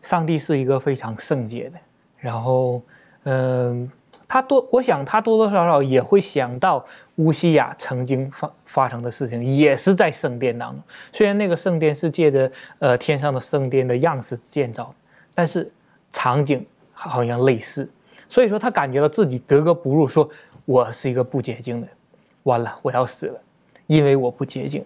[0.00, 1.78] 上帝是一个非常圣洁的，
[2.18, 2.80] 然后，
[3.24, 3.90] 嗯。
[4.32, 6.82] 他多，我想他多多少少也会想到
[7.16, 10.82] 乌西亚曾经发发生的事情，也是在圣殿当中。
[11.12, 14.94] 虽然那个圣殿是借着呃天上的圣殿的样式建造，
[15.34, 15.70] 但是
[16.10, 16.64] 场景
[16.94, 17.86] 好像类似。
[18.26, 20.26] 所以说他感觉到自己格格不入，说
[20.64, 21.88] 我是一个不洁净的，
[22.44, 23.38] 完了我要死了，
[23.86, 24.82] 因为我不洁净。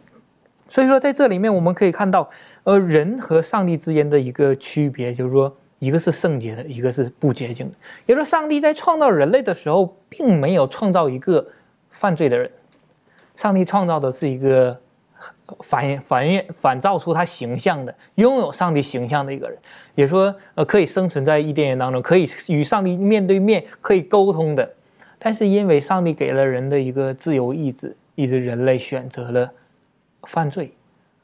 [0.66, 2.28] 所以说在这里面我们可以看到，
[2.64, 5.56] 呃，人和上帝之间的一个区别，就是说。
[5.78, 7.76] 一个是圣洁的，一个是不洁净的。
[8.06, 11.46] 也就是说，上帝在创造人类的时候，并没有创造一个
[11.90, 12.50] 犯罪的人，
[13.34, 14.80] 上帝创造的是一个
[15.60, 19.58] 反反映反造出他形象的、拥有上帝形象的一个人。
[19.94, 24.74] 也说，呃，可以生存在伊甸园当中，可以与上帝面对面，可以沟通的。
[25.18, 29.50] 但是因为上帝给了人的一个自由意志，以致人类选择了
[30.22, 30.72] 犯罪。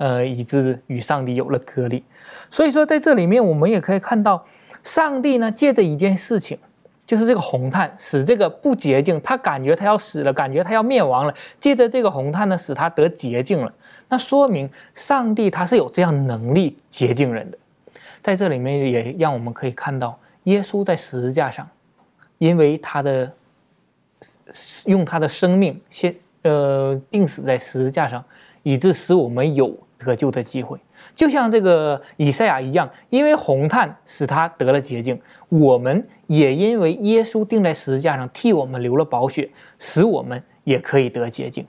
[0.02, 2.02] 呃，以致与上帝有了隔离，
[2.50, 4.44] 所以说在这里面，我们也可以看到，
[4.82, 6.58] 上帝呢借着一件事情，
[7.06, 13.72] 就是这个红炭使这个不洁净，他感觉他要死了，感觉他要灭亡了，借着这个红炭呢，使他得洁净了。
[14.08, 17.56] 那说明上帝他是有这样能力洁净人的。
[18.20, 21.68] 在这里面也让我们可以看到，耶稣在十字架上，
[22.38, 23.32] 因为他的
[24.86, 26.12] 用他的生命先
[26.42, 28.24] 呃钉死在十字架上，
[28.64, 29.72] 以致使我们有。
[30.04, 30.78] 得救的机会，
[31.14, 41.66] 就像这个以赛亚一样，因为红炭使他得了洁净，我们也因为耶稣钉在十字架上替我们流了宝血，使我们也可以得洁净。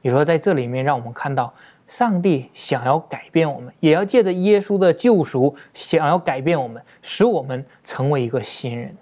[0.00, 1.52] 你说在这里面，让我们看到
[1.86, 8.96] 上帝想要改变我们，也要借着耶稣的救赎，想要改变我们，使我们成为一个新人。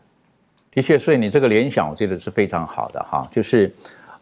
[0.70, 3.72] 的确，所以你这个联想，我觉得是非常好的哈，就是。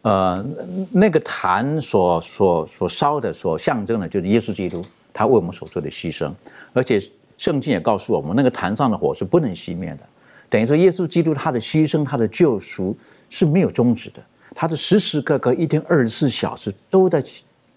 [0.09, 0.43] 呃，
[0.91, 6.33] 那个坛所所所烧的，所象征的，就是耶稣基督他为我们所做的牺牲。
[6.73, 6.99] 而且
[7.37, 10.01] 圣经也告诉我们，那个坛上的火是不能熄灭的。
[10.49, 12.97] 等于说，耶稣基督他的牺牲，他的救赎
[13.29, 14.23] 是没有终止的。
[14.55, 17.23] 他的时时刻刻，一天二十四小时都在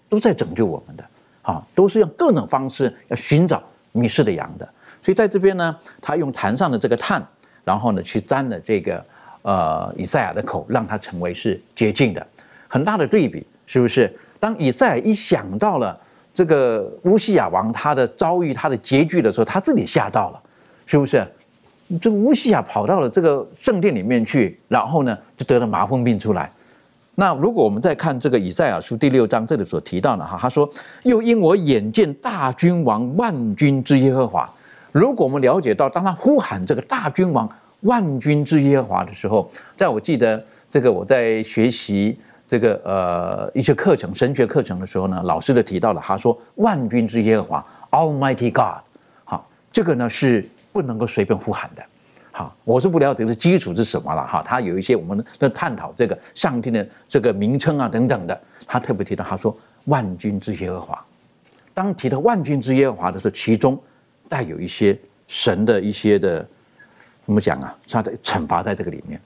[0.08, 1.04] 都在拯救我们的
[1.42, 3.62] 啊，都是用各种方式要寻找
[3.92, 4.66] 迷失的羊的。
[5.02, 7.22] 所以在这边呢，他用坛上的这个炭，
[7.62, 9.04] 然后呢去沾了这个。
[9.42, 12.24] 呃，以赛亚的口让他成为是洁净的，
[12.68, 14.12] 很大的对比，是不是？
[14.38, 15.98] 当以赛亚一想到了
[16.32, 20.40] 这个乌西亚王他的遭遇、他的结局的时候，他自己吓到了，
[20.86, 21.26] 是不是？
[22.00, 26.50] 这个乌西亚跑到了这个圣殿里面去，然后呢，就得了麻风病出来。
[27.16, 30.68] 那如果我们再看这个以赛亚书第六章这里所提到的哈，他说
[31.04, 34.50] ：“又因我眼见大君王万军之耶和华。”
[34.92, 37.48] 如果我们了解到，当他呼喊这个大君王。
[37.82, 48.82] 万军之耶和华的时候，在我记得这个我在学习这个呃一些课程神学课程的时候呢，老师都提到了，他说万军之耶和华 Almighty God，
[49.24, 51.82] 好，这个呢是不能够随便呼喊的。
[52.34, 54.42] 好，我是不了解这基础是什么了哈。
[54.42, 59.54] 他有一些我们的探讨这个上帝的这个名称啊等等的，他特别提到他说
[59.84, 61.04] 万军之耶和华。
[61.74, 63.78] 当提到万军之耶和华的时候，其中
[64.28, 66.46] 带有一些神的一些的
[67.24, 67.76] 怎么讲啊？
[67.88, 69.20] 他的惩罚在这个里面，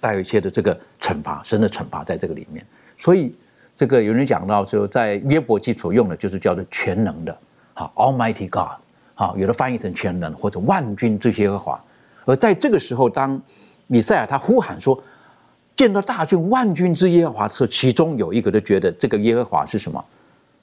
[0.00, 2.64] 带有一些的这个惩罚，神的惩罚在这个里面。
[2.96, 3.34] 所以
[3.74, 7.36] 这个有人讲到，就在约伯记所用的就是叫做全能的，
[7.74, 8.80] 好，Almighty God，
[9.14, 11.82] 好，有的翻译成全能或者万军之耶和华。
[12.24, 13.40] 而在这个时候，当
[13.88, 14.98] 以赛亚他呼喊说
[15.76, 20.02] ：“见到大军万军之耶和华”的时候，其中有一个就觉得这个耶和华是什么？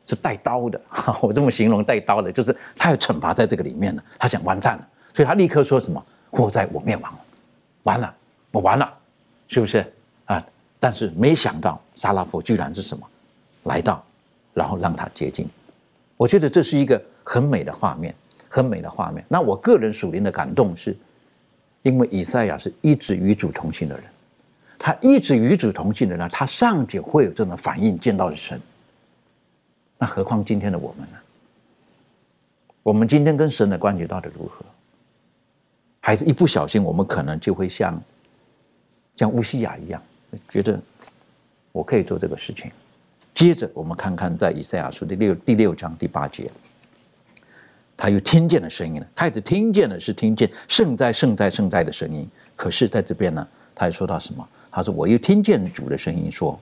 [0.05, 0.81] 是带刀的。
[1.21, 4.03] 我这么形容带刀的，就是他要惩罚在这个里面了。
[4.17, 7.19] 他想完蛋了，所以他立刻说什么：“祸在我灭亡了，
[7.83, 8.15] 完了，
[8.51, 8.91] 我完了，
[9.47, 9.85] 是不是
[10.25, 10.43] 啊？”
[10.79, 13.07] 但是没想到沙拉佛居然是什么
[13.65, 14.03] 来到，
[14.53, 15.47] 然后让他接近。
[16.17, 18.15] 我觉得这是一个很美的画面，
[18.49, 19.23] 很美的画面。
[19.27, 20.97] 那我个人属灵的感动是。
[21.83, 24.03] 因为以赛亚是一直与主同行的人，
[24.77, 28.61] 他一直与主同行的人，他尚且会有这种反应，见到了神。
[29.97, 31.17] 那何况今天的我们呢？
[32.83, 34.63] 我们今天跟神的关系到底如何？
[36.01, 38.01] 还是一不小心，我们可能就会像
[39.15, 40.01] 像乌西亚一样，
[40.49, 40.79] 觉得
[41.71, 42.69] 我可以做这个事情。
[43.33, 46.51] 接着，我们看看在以赛亚书第六第六章第八节。
[47.95, 52.27] 他又听见了声音了，开始听见了是听见圣哉圣哉圣哉的声音。
[52.55, 54.47] 可是在这边呢，他又说到什么？
[54.71, 56.59] 他说：“我又听见主的声音，说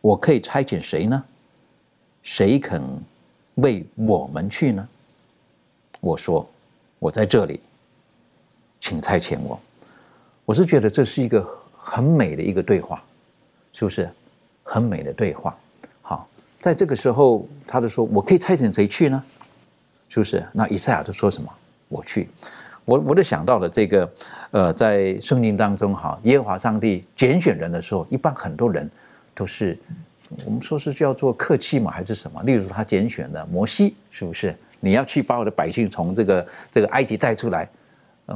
[0.00, 1.22] 我可以差遣谁呢？
[2.22, 2.82] 谁肯
[3.56, 4.88] 为我们去呢？”
[6.00, 6.48] 我说
[6.98, 7.60] ：“我在这里，
[8.80, 9.60] 请差遣我。”
[10.44, 11.46] 我是觉得这是一个
[11.78, 13.00] 很美的一个对话，
[13.72, 14.10] 是不是？
[14.64, 15.56] 很美的对话。
[16.02, 16.28] 好，
[16.58, 19.22] 在这个时候，他就说：“我可以差遣谁去呢？”
[20.08, 20.44] 是不是？
[20.52, 21.48] 那以赛亚就说什么？
[21.88, 22.28] 我去，
[22.84, 24.12] 我我就想到了这个，
[24.50, 28.88] 呃，在圣经当中哈，耶和华上帝拣选人的时候，一般很多人
[29.34, 29.78] 都是
[30.44, 32.42] 我们说是叫做客气嘛，还是什么？
[32.42, 34.54] 例如他拣选的摩西，是不是？
[34.80, 37.68] 你要去把我的百姓从这个这个埃及带出来，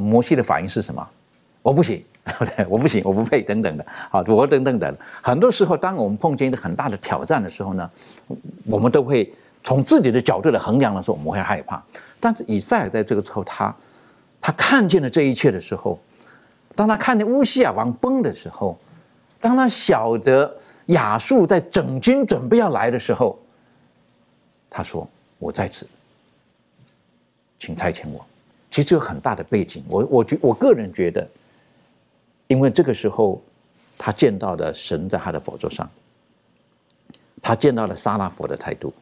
[0.01, 1.07] 摩西的反应是什么？
[1.62, 2.05] 我不行，
[2.68, 4.97] 我不行，我不配，等等的，好，我等等等。
[5.22, 7.90] 很多时候，当我们碰见一个很大的挑战的时候呢，
[8.66, 9.32] 我们都会。
[9.66, 11.82] 从自己的角度来衡量的时候，我们会害怕。
[12.20, 13.74] 但是以赛尔在这个时候，他
[14.38, 15.99] 他看见了这一切的时候，
[16.74, 18.78] 当他看见乌西亚王崩的时候，
[19.40, 20.55] 当他晓得
[20.88, 23.38] 亚述在整军准备要来的时候，
[24.68, 25.09] 他说
[25.40, 25.86] ：“我在此，
[27.59, 28.22] 请差遣我。”
[28.75, 29.85] 其实有很大的背景。
[29.87, 31.25] 我我觉我个人觉得，
[32.49, 33.41] 因为这个时候
[33.97, 35.89] 他见到的神在他的宝座上，
[37.41, 38.93] 他见到了沙拉佛的态度。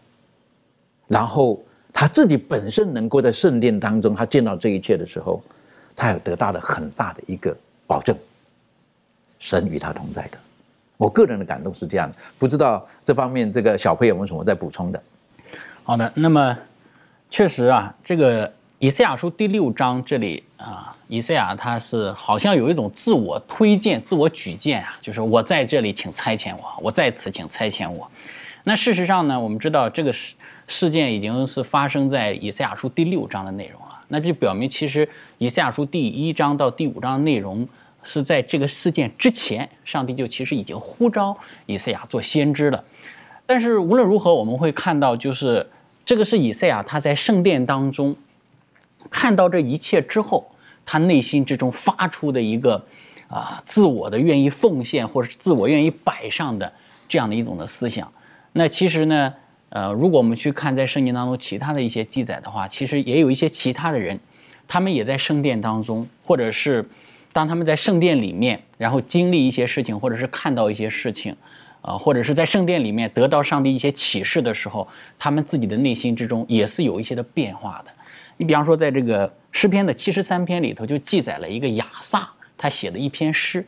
[1.09, 1.59] 然后
[1.91, 5.43] 他自己本身能够在圣殿当中，他见到这一切的时候，
[5.97, 7.57] 他有得到了很大的一个
[7.87, 8.15] 保证，
[9.39, 10.39] 神与他同在的。
[10.99, 15.03] 我个人的感动是这样，不知道这方面这个小朋友有没有什么在补充的？
[15.83, 16.59] 好的，那么
[17.31, 18.53] 确实啊，这个
[18.83, 28.11] 以赛亚书第六章这里啊，以赛亚他是好像有一种自我推荐、自我举荐啊，就是我在这里，请差遣我，我在此，请差遣我。
[28.65, 30.35] 那事实上呢，我们知道这个事。
[30.67, 35.09] 事件已经是发生在以赛亚书第六章的内容了，那就表明其实
[35.39, 37.69] 以赛亚书第一章到第五章内容
[38.03, 42.83] 是在这个事件之前，上帝就其实已经呼召以赛亚做先知了。
[43.47, 45.69] 但是无论如何，我们会看到，就是
[46.05, 48.17] 这个是以赛亚他在圣殿当中
[49.11, 50.51] 看到这一切之后，
[50.85, 52.85] 他内心之中发出的一个
[53.29, 56.73] 啊自我的愿意奉献或者是自我愿意摆上的
[57.09, 58.11] 这样的一种的思想。
[58.53, 59.35] 那其实呢？
[59.75, 64.21] 呃，如果我们去看在圣经当中其他的一些记载的话，其实也有一些其他的人，
[64.69, 66.87] 他们也在圣殿当中，或者是
[67.33, 71.35] 当他们在圣殿里面，然后经历一些事情，或者是看到一些事情，
[71.81, 74.87] 啊，或者是在圣殿里面得到上帝一些启示的时候，
[75.19, 77.91] 他们自己的内心之中也是有一些的变化的。
[78.37, 83.65] 你比方说，在这个诗篇的七十三篇里头，就记载了一个亚萨他写的一篇诗。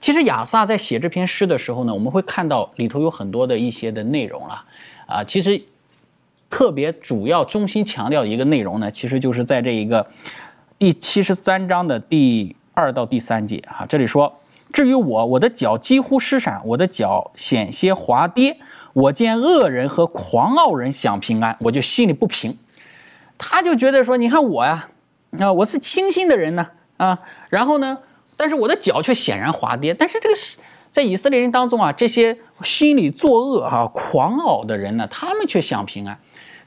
[0.00, 4.64] 其实亚萨在写这篇诗的时候呢，我们会看到里头有很多的一些的内容了。
[5.06, 5.60] 啊，其实
[6.50, 10.06] 特别主要中心强调一个内容呢，其实就是在这一个
[10.78, 13.86] 第七十三章的第二到第三节啊。
[13.88, 14.40] 这里说
[14.72, 18.58] ：“至于我，我的脚几乎失闪，我的脚险些滑跌。
[18.92, 22.56] 我见恶人和狂傲人享平安，我就心里不平。”
[23.38, 24.88] 他就觉得说：“你看我呀，
[25.38, 26.66] 啊，我是清心的人呢，
[26.96, 27.18] 啊，
[27.50, 27.98] 然后呢，
[28.36, 29.92] 但是我的脚却显然滑跌。
[29.94, 30.58] 但是这个是
[30.90, 36.18] 在以色列人当中啊，这些心里作恶哈、狂傲的人呢，他们却享平安。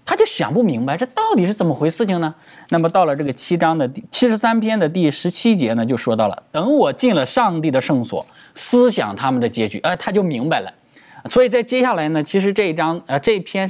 [0.05, 2.33] 他就想不明白这到底是怎么回事情呢？
[2.69, 10.73] 那么到了这个七章的第七十三篇的第十七节呢，就说到了：等我进了上帝的圣所，思想他们的结局，哎，他就明白了。
[11.29, 13.69] 所以在接下来呢，其实这一章呃这篇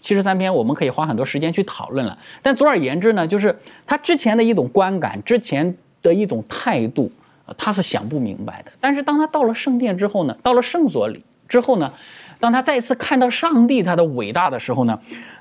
[0.00, 2.16] 七十三篇，我们可以花很多时间去讨论了。
[2.42, 7.10] 但总而言之呢，就是他之前的一种观感，之前的一种态度，
[7.56, 8.72] 他是想不明白的。
[8.80, 11.92] 但是当他到了圣殿之后呢，到了圣所里之后呢，
[12.38, 14.98] 当他再次看到上帝他的伟大的时候呢。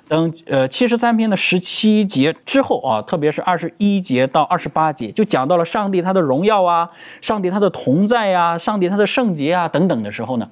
[0.10, 6.90] 等呃七十三篇的十七节之后啊，特别是二十一节到二十八节，就讲到了上帝他的荣耀啊，
[7.22, 10.50] 上帝他的同在呀，上帝他的圣洁啊等等的时候呢，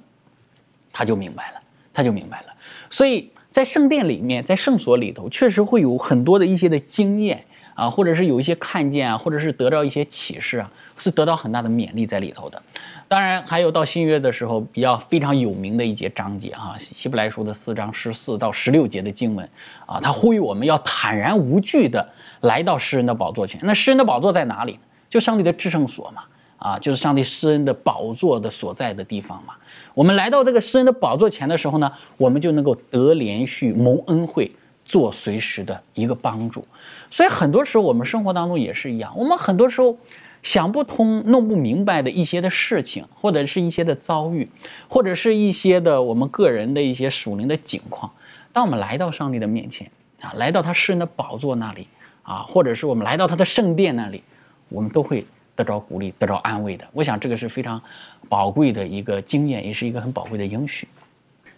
[0.93, 2.53] 他就明白了，他就明白了。
[2.91, 7.43] 所以在圣殿里面，在圣所里头，确实会有很多的一些的经验
[7.73, 12.61] 啊，或者是有一些看见啊，或者是得到一些启示啊，是得到很大的勉励在里头的。
[13.07, 19.49] 当然，还有到新约的时候比较非常有名的一节章节哈，希伯来书的四章十四到十六节的经文
[19.87, 22.07] 啊，他呼吁我们要坦然无惧的
[22.41, 23.59] 来到诗人的宝座前。
[23.63, 24.77] 那诗人的宝座在哪里？
[25.09, 26.21] 就上帝的至圣所嘛，
[26.57, 29.53] 啊，就是上帝诗人的宝座的所在的地方嘛。
[29.93, 34.51] 我们来到这个诗人的宝座前的时候呢，我们就能够得连续蒙恩惠，
[34.85, 36.65] 做随时的一个帮助。
[37.09, 39.97] 所以很多时候我们生活当中也是一样，我们很多时候。
[40.43, 44.49] 想不通、弄不明白的一些的事情，或者是一些的遭遇，
[44.87, 48.09] 或者是一些的我们个人的一些属灵的境况。
[48.53, 49.89] 当我们来到上帝的面前
[50.21, 51.87] 啊，来到他诗人的宝座那里
[52.21, 54.23] 啊，或者是我们来到他的圣殿那里，
[54.69, 55.25] 我们都会
[55.57, 56.85] 得着鼓励、得着安慰的。
[56.93, 57.81] 我想这个是非常
[58.29, 60.87] 宝贵的一个经验，也是一个很宝贵的应许。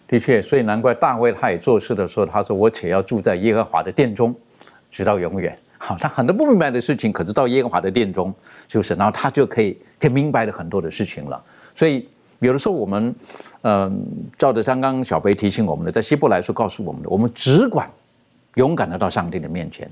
[0.08, 4.34] 的确，所以难怪大卫他也做事的时候，他说：“我且要住在耶和华的殿中，
[4.90, 8.34] 直到永远。”好，他很多不明白的事情，可是到耶和华的殿中，
[8.66, 11.42] 就是，然后他就可以可以明白了很多的事情了。
[11.74, 12.08] 所以
[12.40, 13.14] 有的时候我们，
[13.62, 14.04] 嗯，
[14.36, 17.88] 照着刚刚小贝提醒我们的，在希伯来书告诉我们的，我们只管
[18.56, 19.88] 勇敢的到上帝的面前。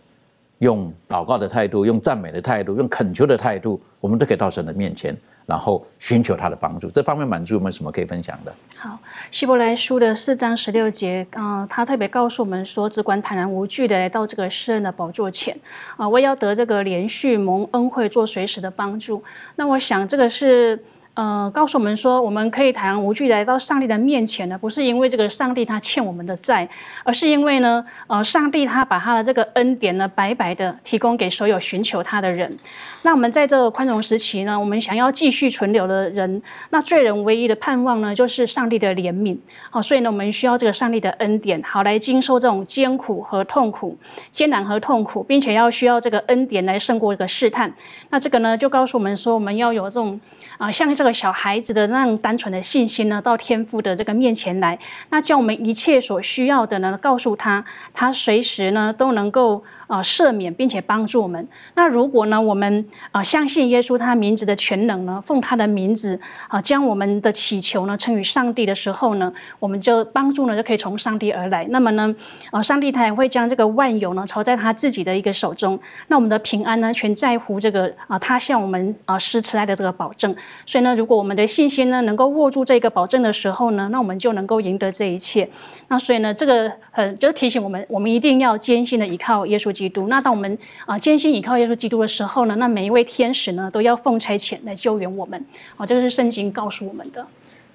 [0.59, 6.91] 用祷告的态度，用赞美的态度，用恳求的态度，我们都可以到神的面前，然后寻求他的帮助。
[6.91, 8.53] 这方面满足有没有什么可以分享的？
[8.77, 8.99] 好，
[9.31, 15.57] 希伯来书的四章十六节，啊，他特别告诉我们说，只管坦然无惧的来到这个诗人的宝座前，
[15.97, 19.23] 啊，我要得这个连续蒙恩惠，做随时的帮助。
[19.57, 20.83] 那我想这个是。
[21.19, 26.69] 呃，告诉我们说，我们可以坦然无惧来到上帝的面前呢，不是因为这个上帝他欠我们的债，
[27.03, 32.57] 而是因为呢，呃，上帝他把他的这个恩典呢，白白的提供给所有寻求他的人。
[33.03, 36.41] 那我们在这个宽容时期呢，我们想要继续存留的人，
[36.71, 39.37] 那罪人唯一的盼望呢，就是上帝的怜悯。
[39.71, 43.99] 好，所以呢，我们需要这个上帝的恩典，好来经受这种艰苦和痛苦、
[44.31, 47.75] 艰难和痛苦，并且要需要这个恩典来胜过这个试探。
[48.11, 50.21] 那这个呢，就告诉我们说，我们要有这种。
[50.57, 54.79] 啊，像这个小孩子的那样单纯的信心呢，到天父的这个面前来，
[55.11, 59.65] 那将我们一切所需要的呢，告诉他，他随时呢都能够。
[59.89, 61.49] 啊，赦免并且帮助我们。
[61.75, 71.67] 那如果呢，我们啊相信耶稣他名字的全能呢，奉他的名字啊，将我们的祈求呢称于上帝的时候呢，我们就帮助呢就可以从上帝而来。
[71.71, 72.15] 那么呢，
[72.51, 75.81] 啊，上帝他也会将这个万有呢操在他自己的一个手中。
[76.09, 80.37] 那我们的平安呢，全在乎这个啊，他向我们啊施慈爱的这个保证。
[80.67, 85.49] 所以呢，如果我们的信心呢能够握住这个保证的时候呢，那我们就能够赢得这一切。
[85.89, 89.73] 那所以呢，这个很就是提醒我们，我们一定要坚信的依靠耶稣。
[89.79, 90.09] 基督。
[90.09, 95.43] 那当我们啊坚信倚靠耶稣基督的时候呢，那每一位天使呢都要奉差遣来救援我们。
[95.77, 97.25] 啊，这个是圣经告诉我们的。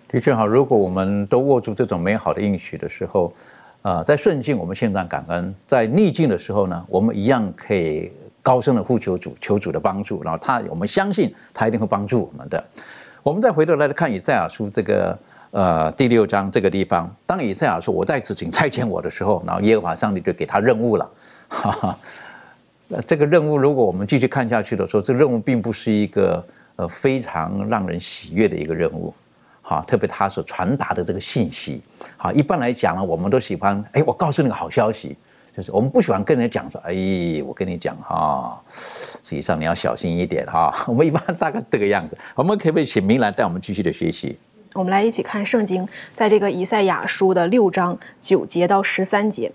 [0.09, 3.33] 的确哈，如果我们都握住这种美好的应许的时候，
[3.81, 10.21] 啊，在顺境我们献上感恩，在逆境的时候呢，我们一样可以高声的呼求主，求主的帮助。
[10.23, 12.61] 然后他，我们相信他一定会帮助我们的。
[13.23, 15.17] 我们再回头来看以赛亚书这个。
[15.53, 21.11] 呃，第六章这个地方，当以赛亚说“我在此，请差遣我”的时候，然后耶和华上帝就给他任务了。
[21.47, 21.99] 哈哈，
[23.05, 26.43] 这个任务，如果我们继续看下去的时候，这任务并不是一个
[26.75, 29.13] 呃非常让人喜悦的一个任务。
[29.61, 31.83] 好，特别他所传达的这个信息。
[32.17, 35.15] 好，一般来讲呢，我们都喜欢，哎，我告诉你个好消息，
[35.55, 36.95] 就是我们不喜欢跟人讲说，哎，
[37.45, 40.73] 我跟你讲哈，实际上你要小心一点哈。
[40.87, 42.17] 我们一般大概这个样子。
[42.33, 44.35] 我们可不可以请明兰带我们继续的学习？
[44.73, 49.51] 我们来一起看圣经，在这个以赛亚书的六章九节到十三节，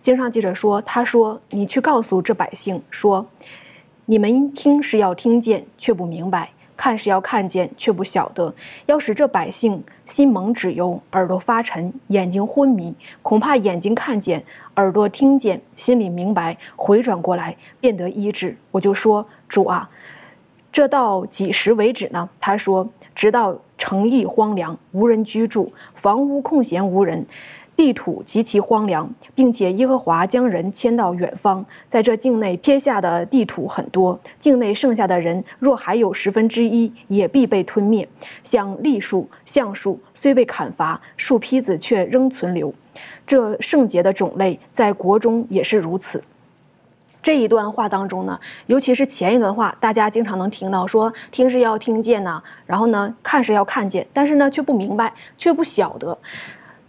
[0.00, 3.24] 经上记者说：“他说，你去告诉这百姓说，
[4.06, 8.52] 你们听是要听见，却不明白；看是要看见，却不晓得。
[8.86, 12.92] 要使这百姓心蒙脂油，耳朵发沉，眼睛昏迷，
[13.22, 14.44] 恐怕眼睛看见，
[14.74, 18.56] 耳朵听见，心里明白，回转过来，变得医治。
[18.72, 19.88] 我就说，主啊。”
[20.70, 22.28] 这到几时为止呢？
[22.38, 22.86] 他说，
[23.18, 27.26] 直到城邑荒凉，无人居住，房屋空闲无人。
[27.74, 38.08] 地土极其荒凉，并且耶和华将人迁到远方，在这境内撇下的地土很多，境内剩下的人若还有十分之一，也必被吞灭。
[38.44, 42.72] 像栗树、橡树虽被砍伐，树坯子却仍存留。
[43.26, 46.22] 这圣洁的种类在国中也是如此。
[47.22, 56.16] 这一段话当中呢，尤其是前一段话，大家经常能听到说听是要听见呐，然后呢看是要看见，但是呢却不明白，却不晓得。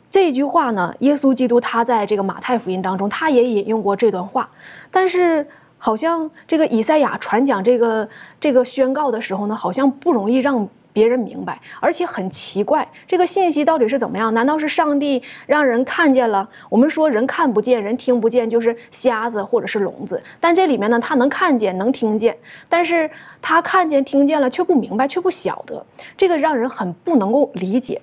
[0.09, 4.49] 这句话呢，耶稣基督他在这个马太福音当中，他也引用过这段话，
[4.89, 5.45] 但是
[5.77, 8.07] 好像这个以赛亚传讲这个
[8.39, 14.33] 这个宣告的时候呢，好像不容易让别人明白，而且很奇怪，这个信息到底是怎么样？
[14.33, 16.49] 难道是上帝让人看见了？
[16.69, 22.35] 我们说人看不见，人听不见，就是瞎子或者是聋子，但这里面呢，他能看见，能听见，
[22.67, 23.09] 但是
[23.41, 25.85] 他看见听见了却不明白，却不晓得，
[26.17, 28.01] 这个让人很不能够理解。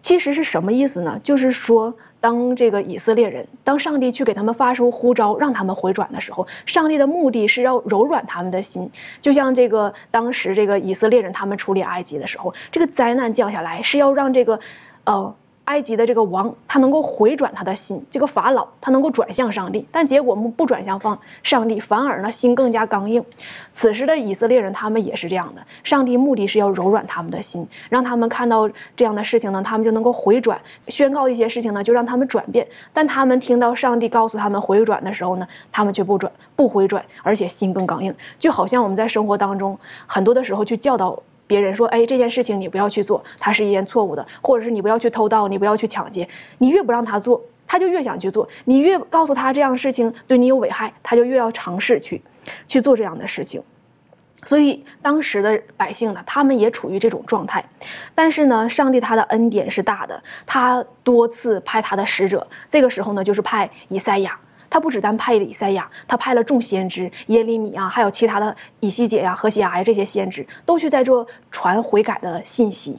[0.00, 1.20] 其实是什么意思呢？
[1.22, 14.58] 就是说，当这个以色列人，当上帝去给他们发出呼召，让他们回转的时候，上帝的目的是要柔软他们的心，就像这个当时这个以色列人他们处理埃及的时候，这个灾难降下来是要让这个，
[15.04, 15.34] 呃。
[15.66, 23.24] 埃及的这个王，他能够回转他的心，这个法老他能够转向上帝，但结果不转向方上帝，反而呢心更加刚硬。
[23.70, 25.62] 此时的以色列人，他们也是这样的。
[25.84, 32.66] 上帝目的是要柔软他们的心，让他们看到这样的事情呢，他们就能够回转，宣告一些事情呢，就让他们转变。
[32.92, 41.22] 但他们听到上帝告诉他们回转的时候呢，他们却不转，不回转，而且心更刚硬，就好像我们在生活当中很多的时候去教导。
[41.52, 46.26] 别人说：“哎，这件事情你不要去做，它是一件错误的，或者是你不要去偷盗，你不要去抢劫。
[46.56, 52.22] 你越不让他做，他就越想去做；你越告诉他这样事情对你有危害，他就越要尝试去
[52.66, 53.62] 去做这样的事情。
[54.44, 57.62] 所以当时的百姓呢，他们也处于这种状态。
[58.14, 64.38] 但是呢，上帝他的恩典是大的，他多次派他的使者，这个时候呢，就是派以赛亚。”
[64.72, 72.98] 他不只单派了以赛亚，他派了众先知耶利米啊，还有其他的以西结呀、何西阿呀这些先知，都去在做传悔改的信息。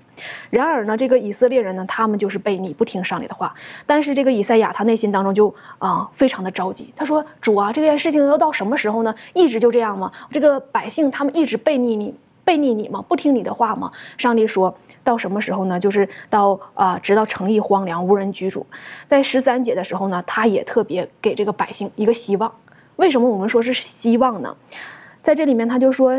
[0.51, 3.51] 然而呢，这个以色列人呢，他们就是悖逆，不听上帝的话。
[3.87, 9.15] 但是这个以赛亚他内心当中就啊非常的着急，他说：“主啊，这件事情要到什么时候呢？
[9.33, 10.11] 一直就这样吗？
[10.29, 12.13] 这个百姓他们一直悖逆你，
[12.45, 13.03] 悖逆你吗？
[13.07, 14.77] 不听你的话吗？”上帝说。
[15.03, 15.79] 到什么时候呢？
[15.79, 18.65] 就是到啊，直到城邑荒凉，无人居住。
[19.07, 22.51] 在十三节的时候呢，他也特别给这个百姓一个希望。
[22.95, 24.55] 为什么我们说是希望呢？
[25.21, 26.13] 在这里面他就说，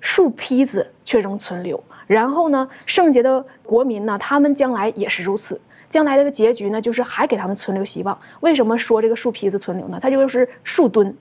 [0.00, 1.82] 树坯子却仍存留。
[2.06, 5.60] 然后呢，圣洁的国民呢，他们将来也是如此。
[5.88, 8.18] 将来这个结局呢，就是还给他们存留希望。
[8.40, 9.98] 为什么说这个树坯子存留呢？
[10.02, 11.16] 它就是树墩，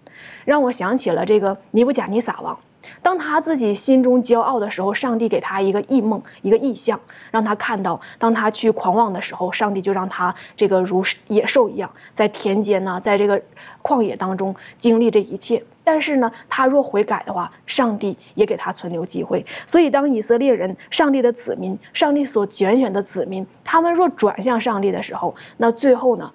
[0.45, 2.57] 让我想起了这个尼布甲尼撒王。
[3.01, 6.99] 当他自己心中骄傲的时候，上帝给他一个异梦，一个异象，
[7.31, 13.41] 让他看到，当他去狂妄的时候，上帝就让他这个如野兽一样，在田间呢，在这个
[13.81, 15.63] 旷野当中经历这一切。
[15.85, 19.45] 但是呢，他若悔改的话，上帝也给他存留机会。
[19.65, 26.31] 所以，当以色列人，上帝的子民，上帝所拣选的子民，他们若转向上帝的时候，那最后呢？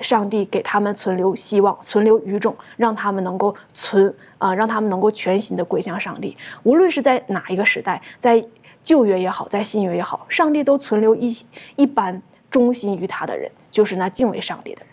[0.00, 6.36] 上帝给他们存留希望，存留余种，让他们能够存啊，让他们能够全心的归向上帝。
[6.62, 8.44] 无论是在哪一个时代，在
[8.82, 11.36] 旧约也好，在新约也好，上帝都存留一
[11.76, 12.20] 一般
[12.50, 14.88] 忠心于他的人，就是那敬畏上帝的人。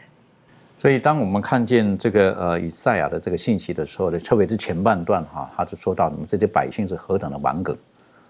[0.77, 7.77] 所以，当我们看见这个呃以赛亚的这个信息的时候呢，特别是前半段哈，他就说到你们这些百姓是何等的顽梗，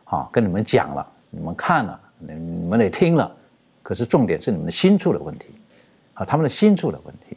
[0.06, 2.34] 啊，跟你们讲了，你们看了，你
[2.68, 3.34] 们也听了，
[3.82, 5.48] 可是重点是你们的心处的问题。
[6.26, 7.36] 他们的心处的问题，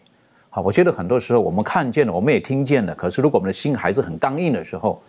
[0.51, 5.03] 好，我觉得很多时候我们看见了，我们也听见了，可是如果我们的心还是很刚硬的时候，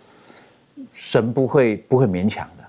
[0.91, 2.63] 神不会不会勉强的。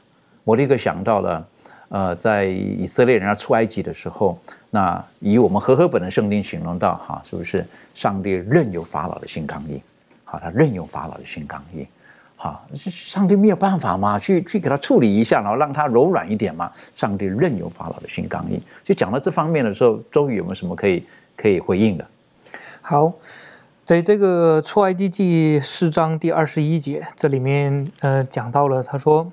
[0.45, 1.49] 我立刻想到了，
[1.89, 4.39] 呃，在以色列人要出埃及的时候，
[4.71, 9.81] 那以我们和合本的圣经形容到，哈，是不是上帝任由法老的心刚硬？
[10.25, 11.87] 好，他任由法老的心刚硬。
[12.39, 16.71] 好，上帝没有办法嘛，去去给他处理一下，然后让他柔软一点嘛。
[16.95, 18.61] 上帝任由法老的心刚硬。
[18.85, 21.03] 就讲到这方面的时候，周瑜有没有什么可以
[21.35, 22.07] 可以回应的？
[22.83, 23.11] 好，
[23.85, 29.33] 在这个出埃及记四章第二十一节，这里面呃讲到了，他说：“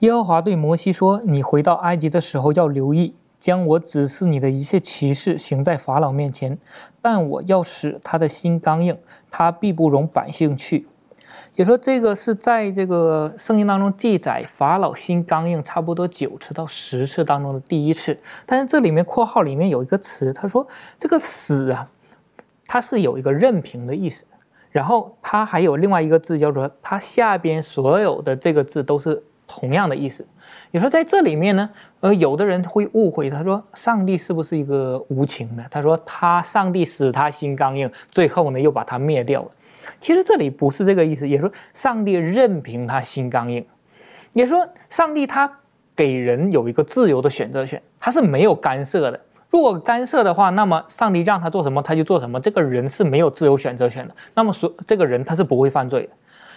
[0.00, 6.58] 耶和华对摩西说，你回到埃及的时候要留意，将我指示你的一切奇事行在法老面前，
[7.00, 8.98] 但我要使他的心刚硬，
[9.30, 10.88] 他必不容百姓去。”
[11.54, 20.66] 也说这个是在这个圣经当中记载法老心刚硬差不多九次到十次当中的第一次，但是这里面括号里面有一个词，他说
[20.98, 21.88] 这个死啊，
[22.66, 24.24] 它是有一个任凭的意思，
[24.70, 30.26] 然后它还有另外一个字叫做它下边所有的这个字都是同样的意思。
[30.70, 31.68] 你说在这里面呢，
[32.00, 35.64] 呃，有的人会误会，他说上帝是不是一个无情的？
[35.70, 39.50] 他说他上帝使他心刚硬，最后呢又把他灭掉了。
[40.00, 43.64] 其实这里不是这个意思，也说上帝任凭他心刚硬，
[44.32, 45.50] 也说上帝他
[45.94, 49.20] 给人有一个自由的选择权，他是没有干涉的。
[49.50, 54.14] 如果干涉的话，那么上帝让他做什么他就做什么，这个人是没有自由选择权的。
[54.34, 56.10] 那么说这个人他是不会犯罪的。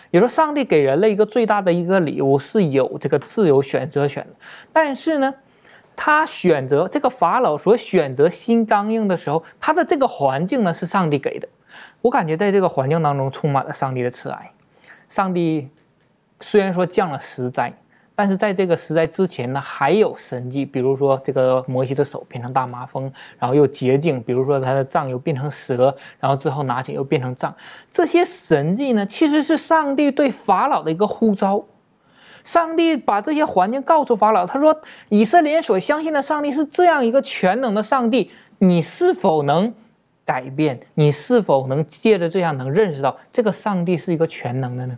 [0.10, 4.36] 也说上帝给人类一个最大的一个礼物是有这个自由选择权的，
[4.74, 5.34] 但是呢，
[5.96, 11.48] 他选择这个法老所选择心刚硬的时候，他的这个环境呢是上帝给的。
[12.02, 14.52] 我感觉在这个环境当中充满了上帝的慈爱。
[15.08, 15.70] 上帝
[16.40, 17.74] 虽然说降了十灾。
[18.14, 27.56] 但是在这个十灾之前呢，还有神迹，比如说这个摩西的手变成大麻风，然后又洁净；比如说他的杖又变成蛇，然后之后拿起又变成杖。
[27.90, 31.66] 这些神迹呢，其实是上帝对法老的一个呼召。
[32.44, 38.30] 上帝把这些环境告诉法老，他说：“以色列所相信的上帝是这样一个全能的上帝，
[38.60, 39.74] 你是否能
[40.32, 40.80] 改变？
[40.94, 44.98] 你是否能借着这样能认识到这个上帝是一个全能的呢？”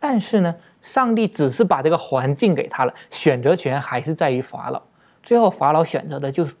[0.00, 0.52] 但是呢？
[0.82, 4.82] 上帝只是把这个环境给他了，选择权还是在于法老。
[5.22, 6.54] 最后，法老选择的就是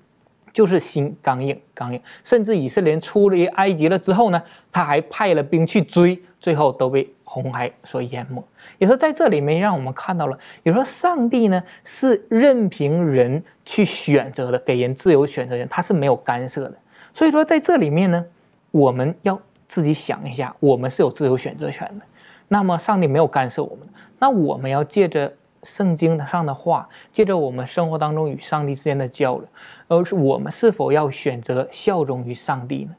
[0.52, 2.00] 就是心刚硬，刚硬。
[2.22, 4.40] 甚至以色列出离埃及了之后呢，
[4.70, 8.42] 他还派了兵去追，最后都被红海所淹没。
[8.78, 16.76] 也说在这里面，让我们看到了，也说上帝呢是任凭人去选择的，给人自由选择权，他是没有干涉的。
[17.16, 18.22] 所以说，在这里面呢，
[18.70, 22.04] 我们要自己想一下，我们是有自由选择权的。
[22.48, 23.88] 那么上帝没有干涉我们，
[24.18, 29.48] 那我们要借着圣经上的话，借着我们生活当中与上帝之间的交流，
[29.88, 32.94] 而是我们是否要选择效忠于上帝呢？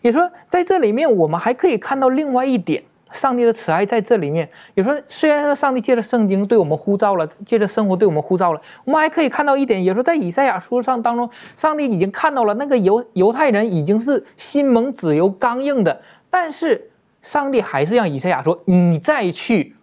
[0.00, 2.82] 也说在这里面，我们还可以看到另外一点，
[3.14, 4.46] 上帝的慈爱在这里面。
[4.74, 16.90] 有时候虽然说上帝借着圣经对我们呼召了，借着生活对我们呼召了，我们还可以看到一点，也说在以赛亚书上当中，上帝已经看到了那个犹犹太人已经是心蒙子由刚硬的，但是。
[17.24, 19.74] 上帝还是让以赛亚说：“你再去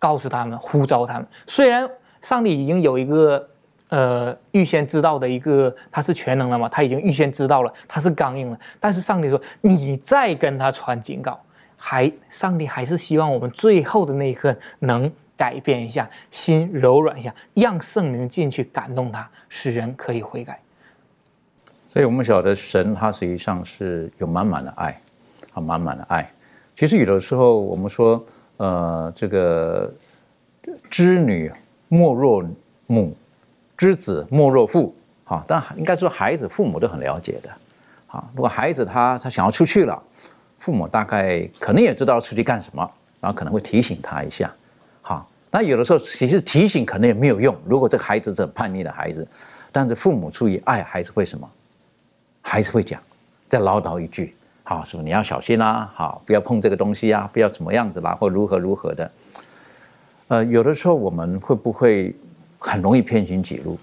[0.00, 1.24] 告诉他们，呼召他们。
[1.46, 1.88] 虽然
[2.20, 3.48] 上帝已经有一个
[3.90, 8.58] 呃预先知道的一个，他是全能的嘛，他已经预先知道了他是刚硬了。
[8.80, 11.40] 但是上帝说，你再跟他传警告，
[11.78, 20.60] 还上帝还是希望我们最后的那一刻能改变一下，心柔软一下，让圣灵进去感动他，使人可以悔改。
[21.86, 25.00] 所以我们晓得神他实际上是有满满的爱，
[25.54, 26.30] 啊，满满的爱。”
[26.76, 28.24] 其实有的时候我们说，
[28.58, 29.92] 呃，这个
[30.90, 31.50] 知女
[31.88, 32.44] 莫若
[32.86, 33.16] 母，
[33.76, 37.50] 知子莫若父，哈，但应该说孩子父母都很了解的，
[38.06, 40.02] 好，如果孩子他他想要出去了，
[40.68, 42.90] 父母大概可能也知道出去干什么，
[43.22, 44.52] 然后可能会提醒他一下，
[45.00, 49.26] 好，那有的时候其实提醒可能也没有用，如果这个孩子是很叛逆的孩子，
[49.72, 51.50] 但是父母出于爱还是会什么，
[52.42, 53.00] 还是会讲，
[53.48, 54.36] 再唠叨一句。
[54.62, 55.90] 好，说你要小心啦？
[55.94, 59.10] 好，不要碰这个东西啊，不要什么样子啦，或如何如何的。
[60.26, 62.14] 呃，有的时候我们会不会
[62.58, 63.78] 很容易偏行几路？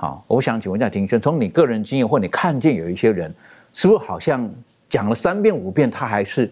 [0.00, 3.34] 好，我想请问一下庭轩，从你个人经验或你看见有一些人，
[3.72, 4.48] 是不是好像
[4.88, 6.48] 讲了三遍五遍，他还是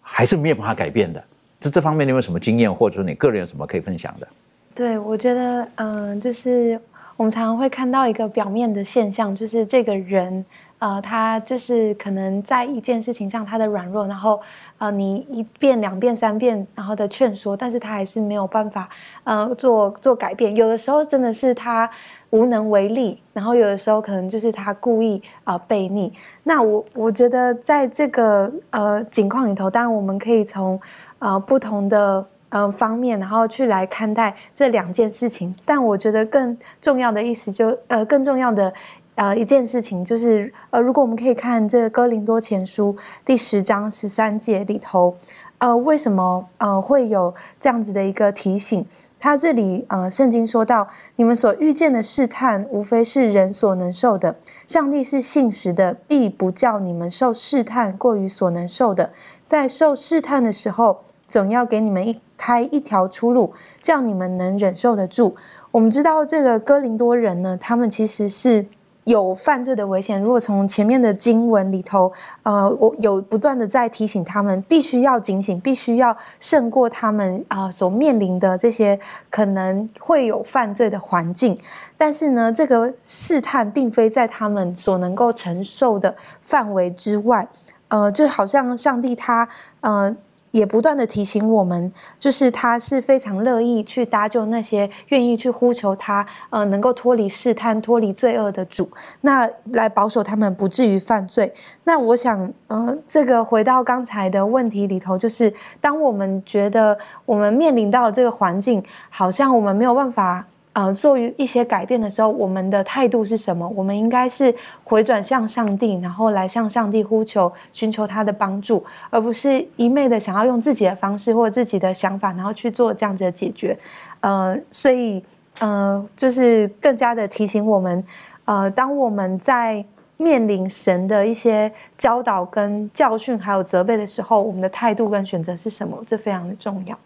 [0.00, 1.20] 还是没有办法改变的？
[1.58, 4.28] 这这方面你有什么经验，或者说你个人有什么可以分享的？
[4.72, 6.80] 对，我觉得，嗯，就是
[7.16, 10.44] 我们常常会看到一个表面的现象，就是这个人。
[10.78, 14.40] 呃，他就是可能在一件事情上他的软弱，然后
[14.78, 18.88] 呃，你一遍、两遍、三遍，然后的劝说，但是他还是没有办法，
[19.24, 20.56] 呃，做做改变。
[20.56, 21.90] 有的时候真的是他
[22.30, 26.12] 无能为力，然后有的时候可能就是他故意啊背逆。
[26.44, 30.80] 那我我觉得在这个呃情况里头，当然我们可以从
[31.18, 35.54] 呃不同的呃方面，然后去来看待这两件事情。
[35.64, 38.72] 但我觉得更重要的意思就呃更重要的。
[39.16, 45.14] 呃，一件事情就是，呃，如果我们可以看这《哥林多前书》第十章十三节里头，
[45.60, 48.86] 呃，为什么呃会有这样子的一个提醒？
[49.18, 54.36] 他这里呃，圣经说到，你们所遇见的试探，无非是人所能受的；
[54.66, 59.12] 上帝是信实的，必不叫你们受试探过于所能受的。
[59.42, 63.52] 在受试探的时候，总要给你们一开一条出路，
[63.82, 65.36] 叫你们能忍受得住。
[65.72, 68.66] 我们知道这个哥林多人呢，他们其实是。
[69.10, 70.22] 有犯罪的危险。
[70.22, 72.12] 如果从前面的经文里头，
[72.44, 78.98] 呃，我有不断的在提醒他们，必须要警醒，必须要胜过他们啊所面临的这些
[79.28, 81.58] 可能会有犯罪的环境。
[81.98, 87.48] 但是呢，这个试探并非在他们所能够承受的范围之外。
[87.88, 89.48] 呃，就好像上帝他，
[89.80, 90.16] 呃。
[90.50, 98.90] 也不断的提醒我们，就是他是非常乐意去搭救那些愿意去呼求他，呃，能够脱离试探、脱离罪恶的主，
[99.20, 101.52] 那来保守他们不至于犯罪。
[101.84, 110.46] 那我想，呃，这个回到刚才的问题里头，就是当我们觉得我们面临到这个环境，好像我们没有办法。
[110.80, 113.68] 呃，做一些改变的时候，我们的态度是什么？
[113.76, 123.76] 我们应该是回转向上帝，然后来向上帝呼求，寻求他的帮助，而不是一昧的想要用自己的方式或自己的想法，然后去做这样子的解决。
[124.20, 125.22] 呃，所以，
[125.58, 128.02] 呃，就是更加的提醒我们，
[128.46, 129.84] 呃，当我们在
[130.16, 136.02] 面临神的一些教导、跟教训，还有责备的时候，我们的态度跟选择是什么？
[136.06, 136.98] 这非常的重要。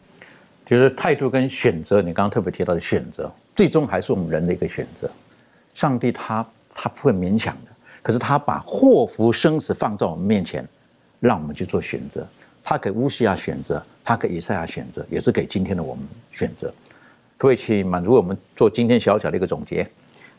[0.65, 5.11] 就是态度跟选择，你刚刚特别提到的选择，最终还是我们人的一个选择。
[5.75, 10.67] 上帝他他不会勉强的，可是他把祸福生死放在我们面前，
[11.21, 12.27] 让我们去做选择。
[12.63, 16.73] 他给乌西亚选择，他给以赛亚选择，也是给今天的我们选择。
[17.37, 19.87] 各位，请满足我们做今天小小的一个总结。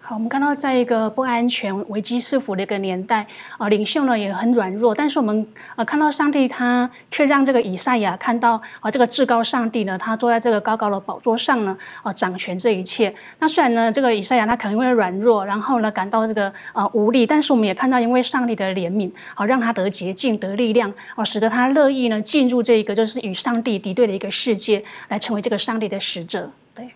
[0.08, 3.26] 好，我们看到在一个不安全、危机四伏的一个年代，
[3.58, 13.12] 啊，领袖呢也很软弱，但是我们呃看到上帝他却让这个以赛亚看到啊，这个至高上帝呢，他坐在这个高高的宝座上呢，啊，掌权这一切。
[13.40, 26.52] 那虽然呢，这个以赛亚他可能因为软弱，然后呢感到这个啊无力，但是我们也看到因为上帝的怜悯，啊，让他得洁净、得力量，啊，使得他乐意呢进入这个就是与上帝敌对的一个世界，来成为这个上帝的使者。
[26.76, 26.92] 对，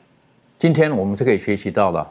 [0.60, 2.08] 今天我们是可以学习到了。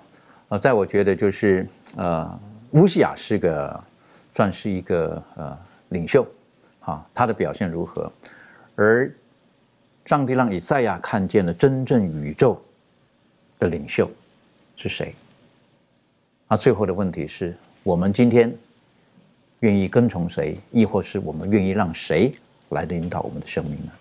[0.48, 2.40] 呃，在我觉得就是呃，
[2.70, 3.84] 乌西亚是个
[4.34, 5.58] 算是一个呃
[5.90, 6.26] 领袖，
[6.80, 8.10] 啊，他的表现如何？
[8.74, 9.12] 而
[10.06, 12.58] 上帝让以赛亚看见了真正宇宙
[13.58, 14.10] 的领袖
[14.74, 15.14] 是谁？
[16.48, 18.50] 那最后的问题是我们今天
[19.60, 22.32] 愿意跟从谁，亦或是我们愿意让谁
[22.70, 23.92] 来领导我们的生命呢？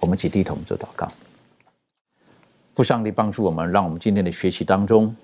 [0.00, 1.12] 我们一起低头做祷告，
[2.74, 5.14] 父上帝帮助我们，让我们今天的学习当中。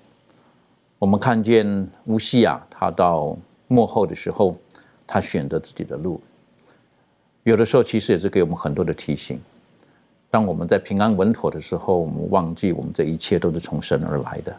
[0.97, 3.37] 我们看见乌西亚，他到
[3.67, 4.55] 幕后的时候，
[5.05, 6.21] 他选择自己的路。
[7.43, 9.39] 有的时候，其实也是给我们很多的提醒。
[10.31, 14.55] 当我们在平安稳妥的时候，我们忘记我们这一切都是从神而来的，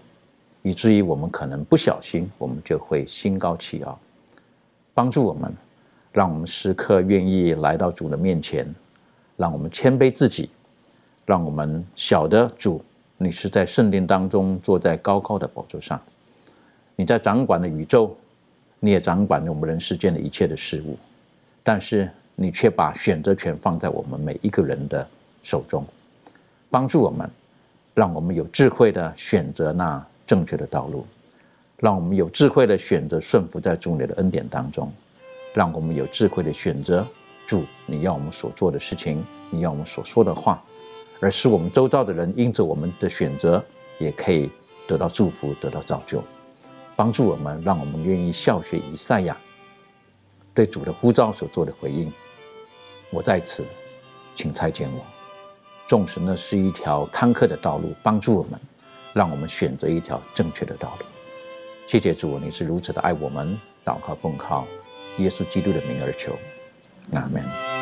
[0.62, 3.98] 以至于我们可能不小心，我们就会心高气傲。
[4.92, 5.52] 帮助我们，
[6.12, 8.72] 让我们时刻愿意来到主的面前，
[9.36, 10.50] 让我们谦卑自己，
[11.24, 12.82] 让我们晓得主，
[13.16, 15.98] 你是在圣殿当中坐在高高的宝座上。
[16.96, 18.16] 你在掌管的宇宙，
[18.80, 20.98] 你也掌管着我们人世间的一切的事物，
[21.62, 25.06] 但是你却把选择权放在我们每一个人的
[25.42, 25.84] 手中，
[26.70, 27.30] 帮助我们，
[27.94, 31.06] 让我们有智慧的选择那正确的道路，
[31.78, 34.90] 让我们有智慧的选择顺服在主你的恩典当中，
[35.52, 37.06] 让我们有智慧的选择
[37.46, 40.62] 主你要我们所做的事情，你要我们所说的话，
[41.20, 43.62] 而使我们周遭的人因着我们的选择，
[43.98, 44.50] 也可以
[44.88, 46.22] 得到祝福，得到造就。
[46.96, 49.36] 帮助我们，让我们愿意效学以赛亚
[50.54, 52.10] 对主的呼召所做的回应。
[53.10, 53.64] 我在此，
[54.34, 55.04] 请差遣我。
[55.86, 58.58] 纵使那是一条坎坷的道路，帮助我们，
[59.12, 61.06] 让我们选择一条正确的道路。
[61.86, 63.56] 谢谢主，你是如此的爱我们。
[63.84, 64.66] 祷告奉靠
[65.18, 66.32] 耶稣基督的名而求，
[67.12, 67.75] 阿门。